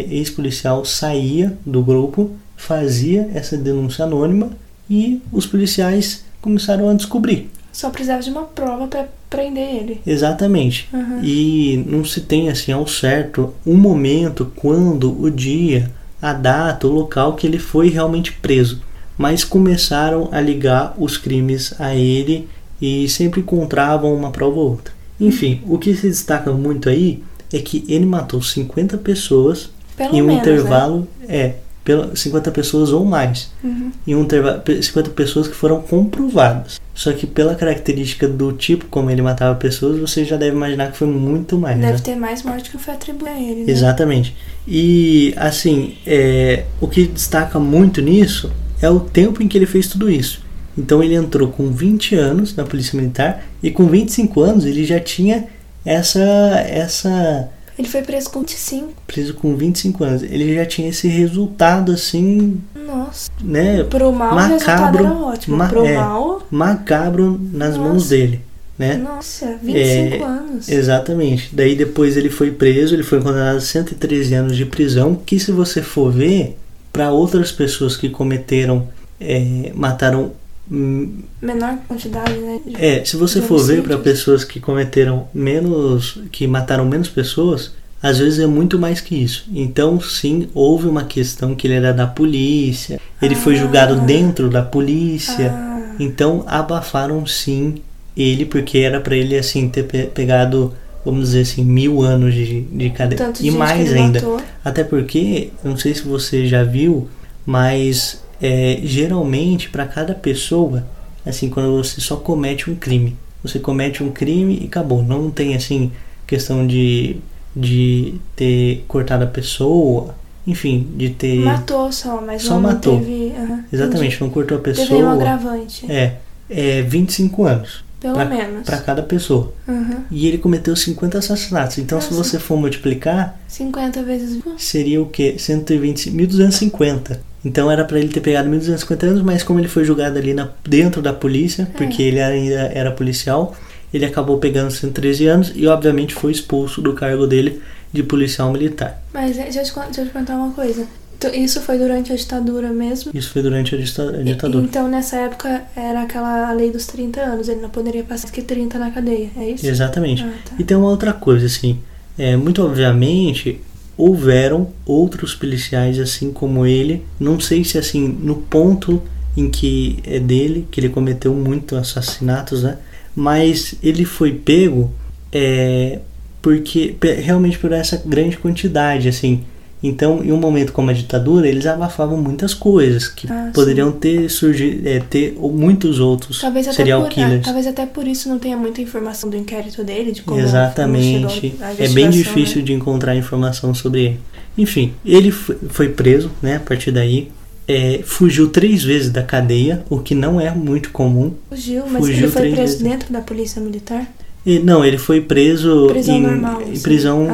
[0.09, 4.49] ex-policial saía do grupo, fazia essa denúncia anônima
[4.89, 7.49] e os policiais começaram a descobrir.
[7.71, 10.01] Só precisava de uma prova pra prender ele.
[10.05, 10.89] Exatamente.
[10.91, 11.23] Uhum.
[11.23, 16.91] E não se tem assim ao certo um momento quando o dia, a data, o
[16.91, 18.81] local que ele foi realmente preso.
[19.17, 22.47] Mas começaram a ligar os crimes a ele
[22.81, 24.93] e sempre encontravam uma prova ou outra.
[25.19, 30.21] Enfim, o que se destaca muito aí é que ele matou 50 pessoas Pelo em
[30.21, 30.53] um menos, né?
[30.53, 31.53] intervalo é
[31.87, 33.91] pela 50 pessoas ou mais Uhum.
[34.05, 36.81] em um intervalo 50 pessoas que foram comprovadas.
[36.93, 40.97] Só que pela característica do tipo como ele matava pessoas, você já deve imaginar que
[40.97, 41.79] foi muito mais.
[41.79, 41.99] Deve né?
[41.99, 43.71] ter mais morte que foi atribuída a ele, né?
[43.71, 44.35] Exatamente.
[44.67, 49.87] E assim, é, o que destaca muito nisso é o tempo em que ele fez
[49.87, 50.45] tudo isso.
[50.77, 54.99] Então ele entrou com 20 anos na Polícia Militar e com 25 anos ele já
[54.99, 55.45] tinha
[55.85, 56.19] essa
[56.67, 58.93] essa Ele foi preso com 25.
[59.05, 60.23] preso com 25 anos.
[60.23, 63.29] Ele já tinha esse resultado assim, Nossa.
[63.43, 65.05] né, Pro mal, o resultado Macabro.
[65.05, 65.57] era ótimo.
[65.57, 65.95] Ma- Pro é.
[65.95, 67.89] mal, macabro nas Nossa.
[67.89, 68.41] mãos dele,
[68.79, 68.95] né?
[68.95, 70.69] nossa, 25 É, anos.
[70.69, 71.49] Exatamente.
[71.53, 75.51] Daí depois ele foi preso, ele foi condenado a 113 anos de prisão, que se
[75.51, 76.57] você for ver,
[76.91, 78.87] para outras pessoas que cometeram,
[79.21, 80.31] é, mataram.
[80.69, 82.59] Menor quantidade, né?
[82.65, 87.71] de- É, se você for ver para pessoas que cometeram menos, que mataram menos pessoas,
[88.01, 89.45] às vezes é muito mais que isso.
[89.53, 94.61] Então, sim, houve uma questão que ele era da polícia, ele foi julgado dentro da
[94.61, 95.51] polícia.
[95.51, 97.75] Ah, Então, abafaram sim
[98.15, 100.73] ele, porque era para ele assim ter pe- pegado,
[101.05, 103.31] vamos dizer assim, mil anos de, de cadeia.
[103.41, 104.19] E mais ainda.
[104.21, 104.39] matou.
[104.63, 107.07] Até porque, não sei se você já viu,
[107.45, 110.85] mas é, geralmente para cada pessoa,
[111.25, 115.01] assim, quando você só comete um crime, você comete um crime e acabou.
[115.03, 115.91] Não tem assim
[116.25, 117.17] questão de,
[117.55, 120.13] de ter cortado a pessoa,
[120.45, 121.39] enfim, de ter.
[121.39, 122.99] Matou só, mas Só não matou.
[122.99, 123.33] teve.
[123.71, 124.77] Exatamente, não cortou a entendi.
[124.77, 125.13] Teve um pessoa.
[125.13, 125.91] agravante.
[125.91, 126.15] É,
[126.49, 128.63] é 25 anos pelo pra- menos.
[128.65, 129.53] para cada pessoa.
[129.67, 130.03] Aham.
[130.11, 131.77] E ele cometeu 50 assassinatos.
[131.79, 132.23] Então, se Nossa.
[132.23, 134.39] você for multiplicar, 50 vezes.
[134.57, 135.35] seria o quê?
[135.37, 137.21] 120, 1250.
[137.47, 140.49] Então era pra ele ter pegado 1250 anos, mas como ele foi julgado ali na,
[140.67, 143.55] dentro da polícia, porque ele ainda era policial,
[143.93, 147.61] ele acabou pegando 113 anos e obviamente foi expulso do cargo dele
[147.93, 149.01] de policial militar.
[149.13, 150.85] Mas é, deixa eu te, deixa eu te perguntar uma coisa.
[151.33, 153.11] Isso foi durante a ditadura mesmo?
[153.13, 154.63] Isso foi durante a dita- a ditadura.
[154.65, 157.47] Então, nessa época, era aquela lei dos 30 anos.
[157.49, 159.65] Ele não poderia passar que 30 na cadeia, é isso?
[159.65, 160.21] Exatamente.
[160.23, 160.55] Ah, tá.
[160.59, 161.79] E tem uma outra coisa, assim,
[162.19, 163.59] é, muito obviamente
[163.97, 169.01] houveram outros policiais assim como ele, não sei se assim, no ponto
[169.35, 172.77] em que é dele, que ele cometeu muitos assassinatos, né?
[173.15, 174.91] Mas ele foi pego
[175.31, 175.99] é,
[176.41, 179.43] porque realmente por essa grande quantidade, assim.
[179.81, 183.51] Então, em um momento como a ditadura, eles abafavam muitas coisas que Ah, sim.
[183.53, 187.45] poderiam ter surgido, é, ter ou muitos outros Talvez até, serial por, ah, killers.
[187.45, 191.53] talvez até por isso não tenha muita informação do inquérito dele, de como Exatamente.
[191.77, 192.63] É bem difícil né?
[192.63, 194.19] de encontrar informação sobre ele.
[194.57, 196.55] Enfim, ele foi preso, né?
[196.55, 197.29] A partir daí,
[197.69, 201.33] É, fugiu três vezes da cadeia, o que não é muito comum.
[201.49, 202.81] Fugiu, mas Fugiu ele foi preso vezes.
[202.81, 204.07] dentro da polícia militar?
[204.45, 206.81] E, não, ele foi preso Prisão em, normal, em assim.
[206.81, 207.33] prisão Ah,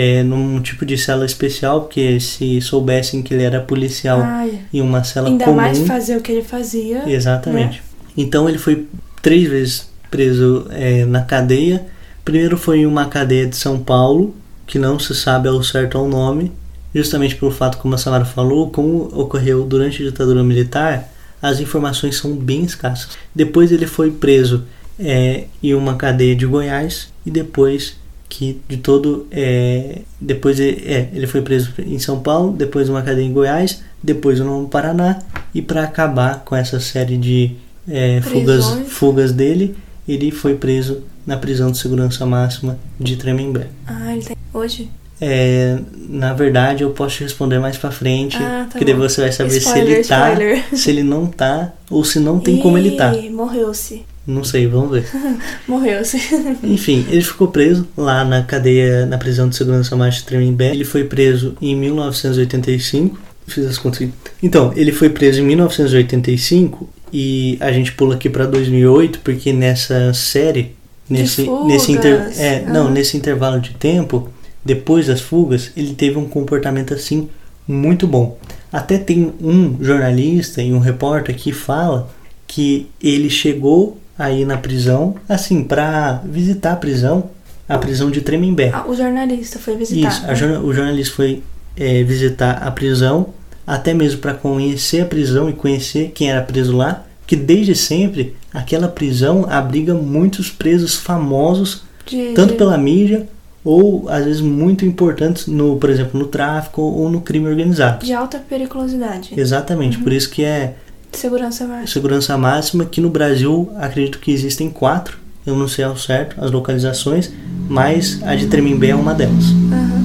[0.00, 4.80] É, num tipo de cela especial, porque se soubessem que ele era policial Ai, em
[4.80, 7.06] uma cela ainda comum, mais fazer o que ele fazia.
[7.06, 7.82] Exatamente.
[8.16, 8.86] Então ele foi
[9.20, 11.84] três vezes preso é, na cadeia.
[12.24, 14.34] Primeiro foi em uma cadeia de São Paulo,
[14.66, 16.50] que não se sabe ao certo o nome,
[16.94, 22.16] justamente pelo fato, como a Samara falou, como ocorreu durante a ditadura militar, as informações
[22.16, 23.18] são bem escassas.
[23.34, 24.64] Depois ele foi preso
[24.98, 27.99] é, em uma cadeia de Goiás e depois
[28.30, 33.02] que de todo é, depois ele, é, ele foi preso em São Paulo, depois uma
[33.02, 35.18] cadeia em Goiás, depois no Paraná
[35.52, 37.50] e para acabar com essa série de
[37.88, 39.74] é, fugas, fugas dele,
[40.08, 43.66] ele foi preso na prisão de segurança máxima de Tremembé.
[43.86, 44.36] Ah, ele tem.
[44.54, 44.88] Hoje?
[45.20, 49.20] É, na verdade, eu posso te responder mais pra frente, Ah, tá porque daí você
[49.20, 50.64] vai saber Spoiler, se ele tá, spoiler.
[50.78, 53.12] se ele não tá ou se não tem como ele tá.
[53.30, 54.06] Morreu-se.
[54.30, 55.06] Não sei, vamos ver.
[55.66, 56.16] Morreu-se.
[56.62, 60.70] Enfim, ele ficou preso lá na cadeia, na prisão de segurança máxima de Tremembé.
[60.70, 63.18] Ele foi preso em 1985.
[63.46, 64.08] Fiz as contas.
[64.42, 70.14] Então, ele foi preso em 1985 e a gente pula aqui pra 2008 porque nessa
[70.14, 70.76] série,
[71.08, 72.90] nesse nesse inter, é, não, Ah.
[72.90, 74.28] nesse intervalo de tempo,
[74.64, 77.28] depois das fugas, ele teve um comportamento assim
[77.66, 78.38] muito bom.
[78.72, 82.08] Até tem um jornalista e um repórter que fala
[82.46, 87.30] que ele chegou aí na prisão, assim, pra visitar a prisão,
[87.68, 88.70] a prisão de Tremembé.
[88.74, 90.08] Ah, o jornalista foi visitar.
[90.08, 90.34] Isso, a né?
[90.34, 91.42] jorna- o jornalista foi
[91.76, 93.28] é, visitar a prisão,
[93.66, 98.34] até mesmo para conhecer a prisão e conhecer quem era preso lá, que desde sempre
[98.52, 103.26] aquela prisão abriga muitos presos famosos, De- tanto de- pela mídia
[103.64, 108.04] ou às vezes muito importantes no, por exemplo, no tráfico ou no crime organizado.
[108.04, 109.30] de alta periculosidade.
[109.36, 110.02] Exatamente, Uhum.
[110.02, 110.74] por isso que é
[111.12, 111.86] Segurança máxima.
[111.86, 116.50] segurança máxima, que no Brasil acredito que existem quatro, eu não sei ao certo as
[116.50, 117.30] localizações,
[117.68, 119.44] mas a de Tremembé é uma delas.
[119.72, 120.00] Aham.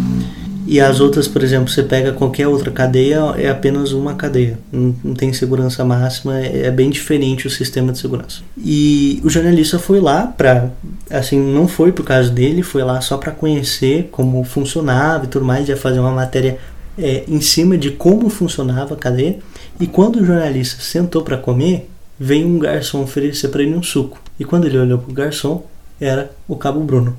[0.68, 4.58] E as outras, por exemplo, você pega qualquer outra cadeia, é apenas uma cadeia.
[4.72, 8.42] Não, não tem segurança máxima, é, é bem diferente o sistema de segurança.
[8.58, 10.72] E o jornalista foi lá para,
[11.10, 15.46] assim, não foi por causa dele, foi lá só para conhecer como funcionava e tudo
[15.46, 16.58] mais, ia fazer uma matéria
[16.98, 19.38] é, em cima de como funcionava a cadeia.
[19.80, 24.22] E quando o jornalista sentou para comer, veio um garçom oferecer para ele um suco.
[24.40, 25.66] E quando ele olhou pro garçom,
[26.00, 27.18] era o Cabo Bruno.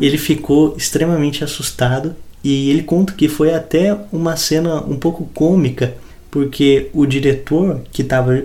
[0.00, 5.94] Ele ficou extremamente assustado e ele conta que foi até uma cena um pouco cômica,
[6.30, 8.42] porque o diretor que estava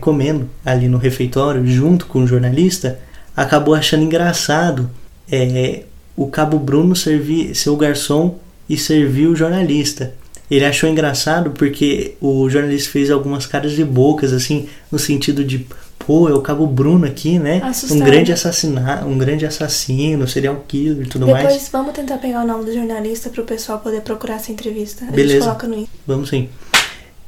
[0.00, 3.00] comendo ali no refeitório junto com o jornalista
[3.36, 4.90] acabou achando engraçado
[5.30, 5.84] é,
[6.16, 8.38] o Cabo Bruno servir, ser o garçom
[8.68, 10.14] e servir o jornalista.
[10.50, 15.66] Ele achou engraçado porque o jornalista fez algumas caras de bocas, assim, no sentido de,
[15.98, 17.60] pô, é o Cabo Bruno aqui, né?
[17.62, 18.00] Assustado.
[18.00, 21.68] Um grande assassinato, um grande assassino, serial killer e tudo Depois mais.
[21.68, 25.04] vamos tentar pegar o nome do jornalista pro pessoal poder procurar essa entrevista.
[25.04, 25.34] A Beleza.
[25.34, 26.48] gente coloca no Vamos sim.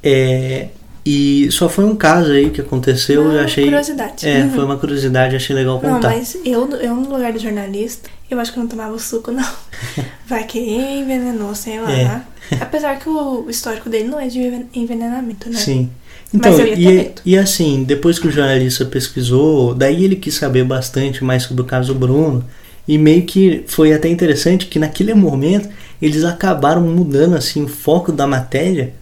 [0.02, 0.68] É,
[1.04, 3.64] e só foi um caso aí que aconteceu, Uma eu achei.
[3.64, 4.28] curiosidade.
[4.28, 4.50] É, Uhum.
[4.52, 6.10] foi uma curiosidade, achei legal Não, contar.
[6.10, 9.30] mas eu, eu no lugar do jornalista, eu acho que eu não tomava o suco,
[9.32, 9.44] não.
[10.26, 11.92] Vai que envenenou, sei lá.
[11.92, 12.04] É.
[12.04, 12.22] né?
[12.60, 15.56] Apesar que o histórico dele não é de enven- envenenamento, né?
[15.56, 15.90] Sim.
[16.34, 17.20] Então, e, medo.
[17.26, 21.66] e assim, depois que o jornalista pesquisou, daí ele quis saber bastante mais sobre o
[21.66, 22.44] caso Bruno.
[22.88, 25.68] E meio que foi até interessante que naquele momento
[26.00, 28.92] eles acabaram mudando assim o foco da matéria,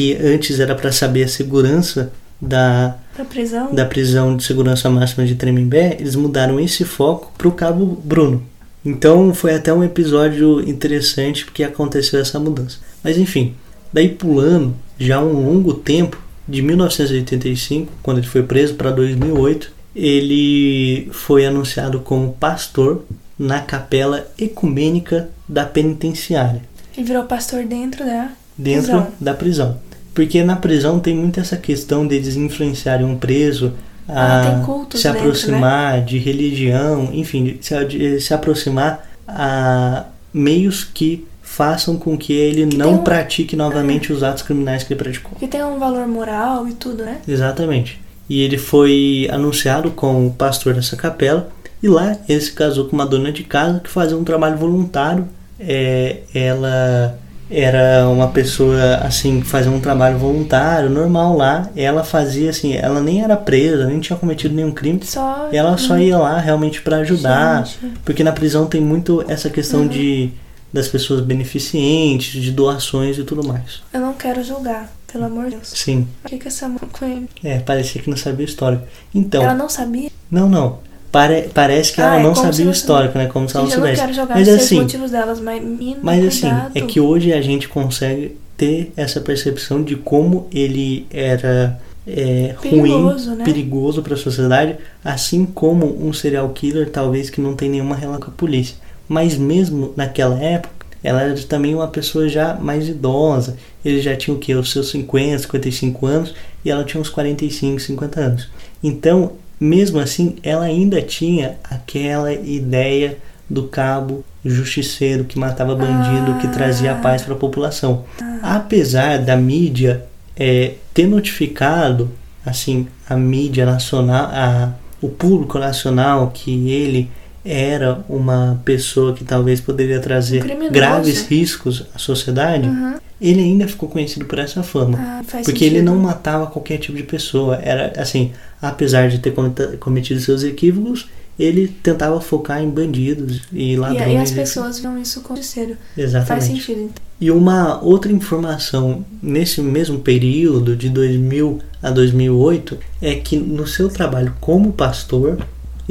[0.00, 2.10] que antes era para saber a segurança
[2.40, 3.74] da, Pra prisão.
[3.74, 8.42] da prisão de segurança máxima de Tremembé, eles mudaram esse foco para o Cabo Bruno.
[8.84, 12.78] Então foi até um episódio interessante porque aconteceu essa mudança.
[13.04, 13.54] Mas enfim,
[13.92, 21.08] daí pulando já um longo tempo, de 1985, quando ele foi preso, para 2008, ele
[21.12, 23.04] foi anunciado como pastor
[23.38, 26.62] na capela ecumênica da penitenciária
[26.96, 29.06] E virou pastor dentro da dentro prisão.
[29.20, 29.78] da prisão.
[30.24, 33.72] Porque na prisão tem muito essa questão deles influenciarem um preso
[34.08, 35.26] Ah, a cultos se dentro, né?
[35.28, 40.04] aproximar de religião, enfim, se, se aproximar a
[40.34, 44.92] meios que façam com que ele Que não um- pratique novamente os atos criminais que
[44.92, 45.32] ele praticou.
[45.38, 47.18] Que tem um valor moral e tudo, né?
[47.26, 48.00] Exatamente.
[48.28, 51.48] E ele foi anunciado como pastor dessa capela.
[51.82, 55.26] E lá ele se casou com uma dona de casa que fazia um trabalho voluntário.
[55.58, 57.18] É, ela
[57.50, 61.68] era uma pessoa assim que fazia um trabalho voluntário normal lá.
[61.74, 65.00] Ela fazia assim, ela nem era presa, nem tinha cometido nenhum crime.
[65.02, 65.48] Só.
[65.52, 67.98] Ela só ia lá realmente para ajudar, Gente.
[68.04, 69.88] porque na prisão tem muito essa questão Uhum.
[69.88, 70.30] de
[70.72, 73.82] das pessoas beneficentes, de doações e tudo mais.
[73.92, 75.68] Eu não quero julgar, pelo amor de Deus.
[75.74, 77.28] Sim, O que, que essa mulher com ele?
[77.42, 78.84] é, parecia que não sabia o histórico.
[79.12, 80.10] Então, Ela não sabia?
[80.30, 80.78] Não, não.
[81.12, 83.26] Pare- parece que Ah, ela é não sabia o histórico, né?
[83.26, 84.02] Como se ela Gente, eu não soubesse.
[84.02, 87.40] quero jogar Mas os assim, motivos delas, mas menino, mas assim, é que hoje a
[87.42, 93.44] gente consegue ter essa percepção de como ele era é, Perigoso, ruim, né?
[93.44, 98.20] perigoso para a sociedade, assim como um serial killer talvez que não tem nenhuma relação
[98.22, 98.76] com a polícia.
[99.08, 103.56] Mas mesmo naquela época, ela era também uma pessoa já mais idosa.
[103.84, 104.54] Ele já tinha o que?
[104.54, 108.48] Os seus 50, 55 anos e ela tinha uns 45, 50 anos.
[108.82, 113.18] Então, mesmo assim, ela ainda tinha aquela ideia
[113.48, 118.04] do cabo justiceiro que matava bandido, que trazia a paz para a população.
[118.42, 122.10] Apesar da mídia é, ter notificado,
[122.46, 127.10] assim, a mídia nacional, a, o público nacional que ele
[127.44, 132.94] era uma pessoa que talvez poderia trazer Um graves riscos à sociedade, Uhum.
[133.20, 134.98] ele ainda ficou conhecido por essa fama.
[135.00, 135.84] Ah, Porque ele sentido.
[135.84, 137.56] não matava qualquer tipo de pessoa.
[137.62, 139.32] Era assim, apesar de ter
[139.78, 144.12] cometido seus equívocos, ele tentava focar em bandidos e ladrões.
[144.12, 145.76] e as e- pessoas viam isso como justiceiro.
[145.94, 146.46] Faz Exatamente.
[146.46, 146.80] sentido.
[146.82, 146.94] então.
[147.18, 153.88] E uma outra informação nesse mesmo período, de 2000 a 2008, é que no seu
[153.88, 155.38] trabalho como pastor,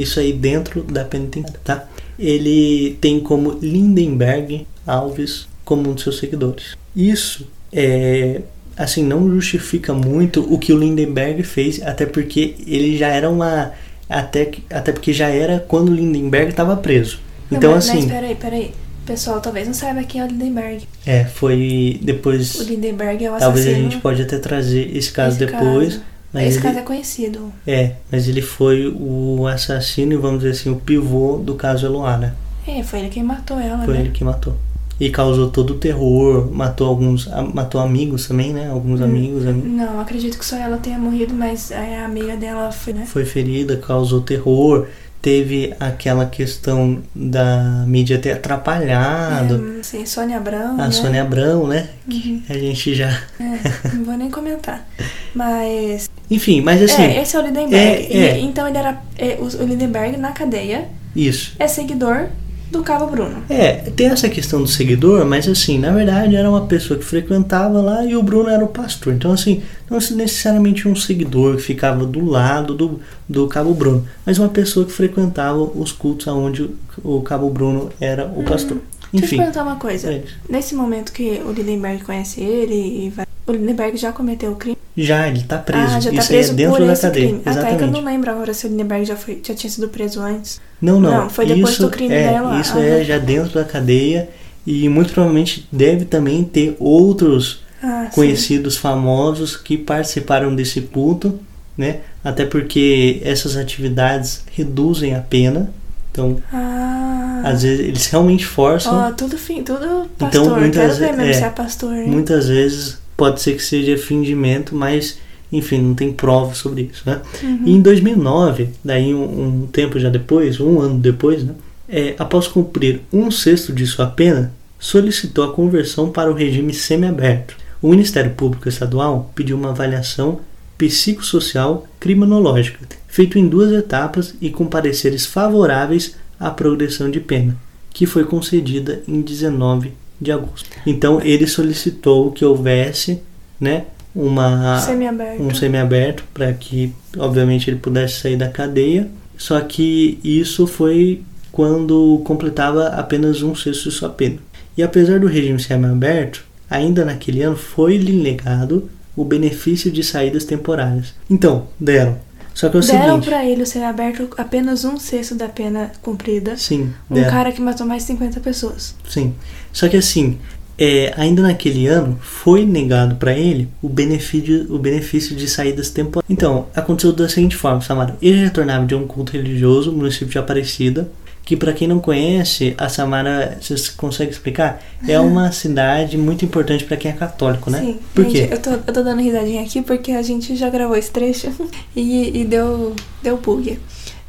[0.00, 1.88] isso aí dentro da penitenciária, tá?
[2.18, 6.76] Ele tem como Lindenberg Alves como um de seus seguidores.
[6.94, 8.40] Isso é
[8.76, 13.72] assim não justifica muito o que o Lindenberg fez, até porque ele já era uma
[14.08, 17.20] até até porque já era quando o Lindenberg estava preso.
[17.50, 18.70] Não, Então mas, assim, Mas peraí, peraí.
[19.06, 20.86] Pessoal, talvez não saiba quem é o Lindenberg.
[21.06, 23.90] é, foi depois O Lindenberg é o Talvez a assassino.
[23.90, 25.94] gente pode até trazer esse caso Esse depois.
[25.94, 26.04] caso.
[26.32, 27.52] Mas Esse ele, caso é conhecido.
[27.66, 32.16] é, mas ele foi o assassino e vamos dizer assim, o pivô do caso Eloá,
[32.16, 32.34] né?
[32.66, 34.00] É, foi ele quem matou ela, Foi né?
[34.00, 34.54] ele que matou.
[35.00, 38.68] E causou todo o terror, matou alguns, matou amigos também, né?
[38.70, 39.04] Alguns Hum.
[39.04, 43.06] amigos, ami- Não, acredito que só ela tenha morrido, mas a amiga dela foi, né?
[43.06, 44.86] foi ferida, causou terror.
[45.22, 49.76] Teve aquela questão da mídia ter atrapalhado.
[49.78, 50.90] É, sei, Sônia Abrão, a né?
[50.90, 51.90] Sônia Abrão, né?
[52.10, 52.42] Uhum.
[52.46, 53.08] Que a gente já.
[53.38, 54.88] É, não vou nem comentar.
[55.34, 56.08] Mas.
[56.30, 58.06] Enfim, mas assim, é, esse é o Lindenberg.
[58.10, 58.38] é, é.
[58.38, 58.98] E- então ele era.
[59.18, 61.54] é, o Lindenberg na cadeia isso.
[61.58, 62.28] é seguidor
[62.70, 63.42] do Cabo Bruno.
[63.48, 67.80] É, tem essa questão do seguidor, mas assim, na verdade era uma pessoa que frequentava
[67.80, 69.12] lá e o Bruno era o pastor.
[69.12, 74.38] Então, assim, não necessariamente um seguidor que ficava do lado do, do Cabo Bruno, mas
[74.38, 76.70] uma pessoa que frequentava os cultos aonde
[77.02, 78.78] o, Cabo Bruno era o pastor.
[78.78, 80.12] Deixa eu te Enfim, perguntar uma coisa.
[80.12, 83.26] é, Nesse momento que o Lindenberg conhece ele e vai.
[83.46, 84.76] O Lindenberg já cometeu o crime?
[84.96, 85.82] já ele tá preso.
[85.82, 87.26] ah, já tá Isso aí é preso dentro da cadeia.
[87.26, 87.42] crime.
[87.44, 87.92] Ah, tá, é que eu Exatamente.
[87.92, 90.60] não lembro agora se o Lindenberg já, foi, já tinha sido preso antes.
[90.80, 91.10] Não, não.
[91.10, 92.60] Não, foi depois isso do crime é, dela.
[92.60, 94.28] Isso Ah, é já dentro da cadeia
[94.66, 98.14] e muito provavelmente deve também ter outros Ah, sim.
[98.14, 101.40] conhecidos famosos que participaram desse culto,
[101.78, 102.00] né?
[102.22, 105.70] Até porque essas atividades reduzem a pena.
[106.12, 107.40] Então, Ah.
[107.44, 108.92] às vezes eles realmente forçam.
[108.94, 110.42] Ó, tudo fim, tudo pastor.
[110.44, 111.94] Então, muitas Quero ver mesmo é, se é pastor.
[111.94, 112.08] hein?
[112.08, 115.18] Muitas vezes pode ser que seja fingimento, mas
[115.52, 117.20] enfim, não tem prova sobre isso, né?
[117.42, 117.62] Uhum.
[117.66, 121.52] E em 2009, daí um, um tempo já depois, um ano depois, né?
[121.86, 127.56] é, após cumprir um sexto de sua pena, solicitou a conversão para o regime semiaberto.
[127.82, 130.40] O Ministério Público Estadual pediu uma avaliação
[130.78, 137.54] psicossocial criminológica, feito em duas etapas e com pareceres favoráveis à progressão de pena,
[137.92, 140.68] que foi concedida em 19 de agosto.
[140.86, 143.22] Então ele solicitou que houvesse,
[143.58, 145.42] né, uma Semi-aberto.
[145.42, 149.08] um semiaberto para que, obviamente, ele pudesse sair da cadeia.
[149.36, 154.36] Só que isso foi quando completava apenas um sexto de sua pena.
[154.76, 161.14] E apesar do regime semiaberto, ainda naquele ano foi-lhe negado o benefício de saídas temporárias.
[161.28, 162.18] Então, deram.
[162.54, 163.28] Só que é o Deram seguinte.
[163.28, 166.56] pra ele o semi-aberto apenas um sexto da pena cumprida.
[166.56, 167.30] Sim, Um deram.
[167.30, 168.94] cara que matou mais de 50 pessoas.
[169.08, 169.34] Sim.
[169.72, 170.38] Só que assim,
[170.78, 176.30] é, ainda naquele ano foi negado para ele o benefício, o benefício de saídas temporárias.
[176.30, 178.16] Então, aconteceu da seguinte forma, Samara.
[178.20, 181.08] Ele retornava de um culto religioso no município de Aparecida,
[181.50, 184.80] que para quem não conhece, a Samara, vocês conseguem explicar?
[185.08, 187.80] É uma cidade muito importante para quem é católico, né?
[187.80, 187.98] Sim.
[188.14, 188.54] Por gente, quê?
[188.54, 191.52] Eu tô, eu tô dando risadinha aqui porque a gente já gravou esse trecho
[191.96, 193.80] e, e deu, deu bug.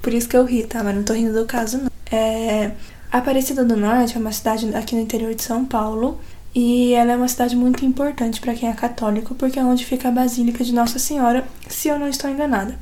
[0.01, 0.84] Por isso que eu ri, tá?
[0.84, 1.91] Mas não tô rindo do caso, não.
[2.11, 2.72] É,
[3.11, 6.19] Aparecida do Norte é uma cidade aqui no interior de São Paulo.
[6.55, 10.07] E ela é uma cidade muito importante para quem é católico, porque é onde fica
[10.07, 12.76] a Basílica de Nossa Senhora, se eu não estou enganada.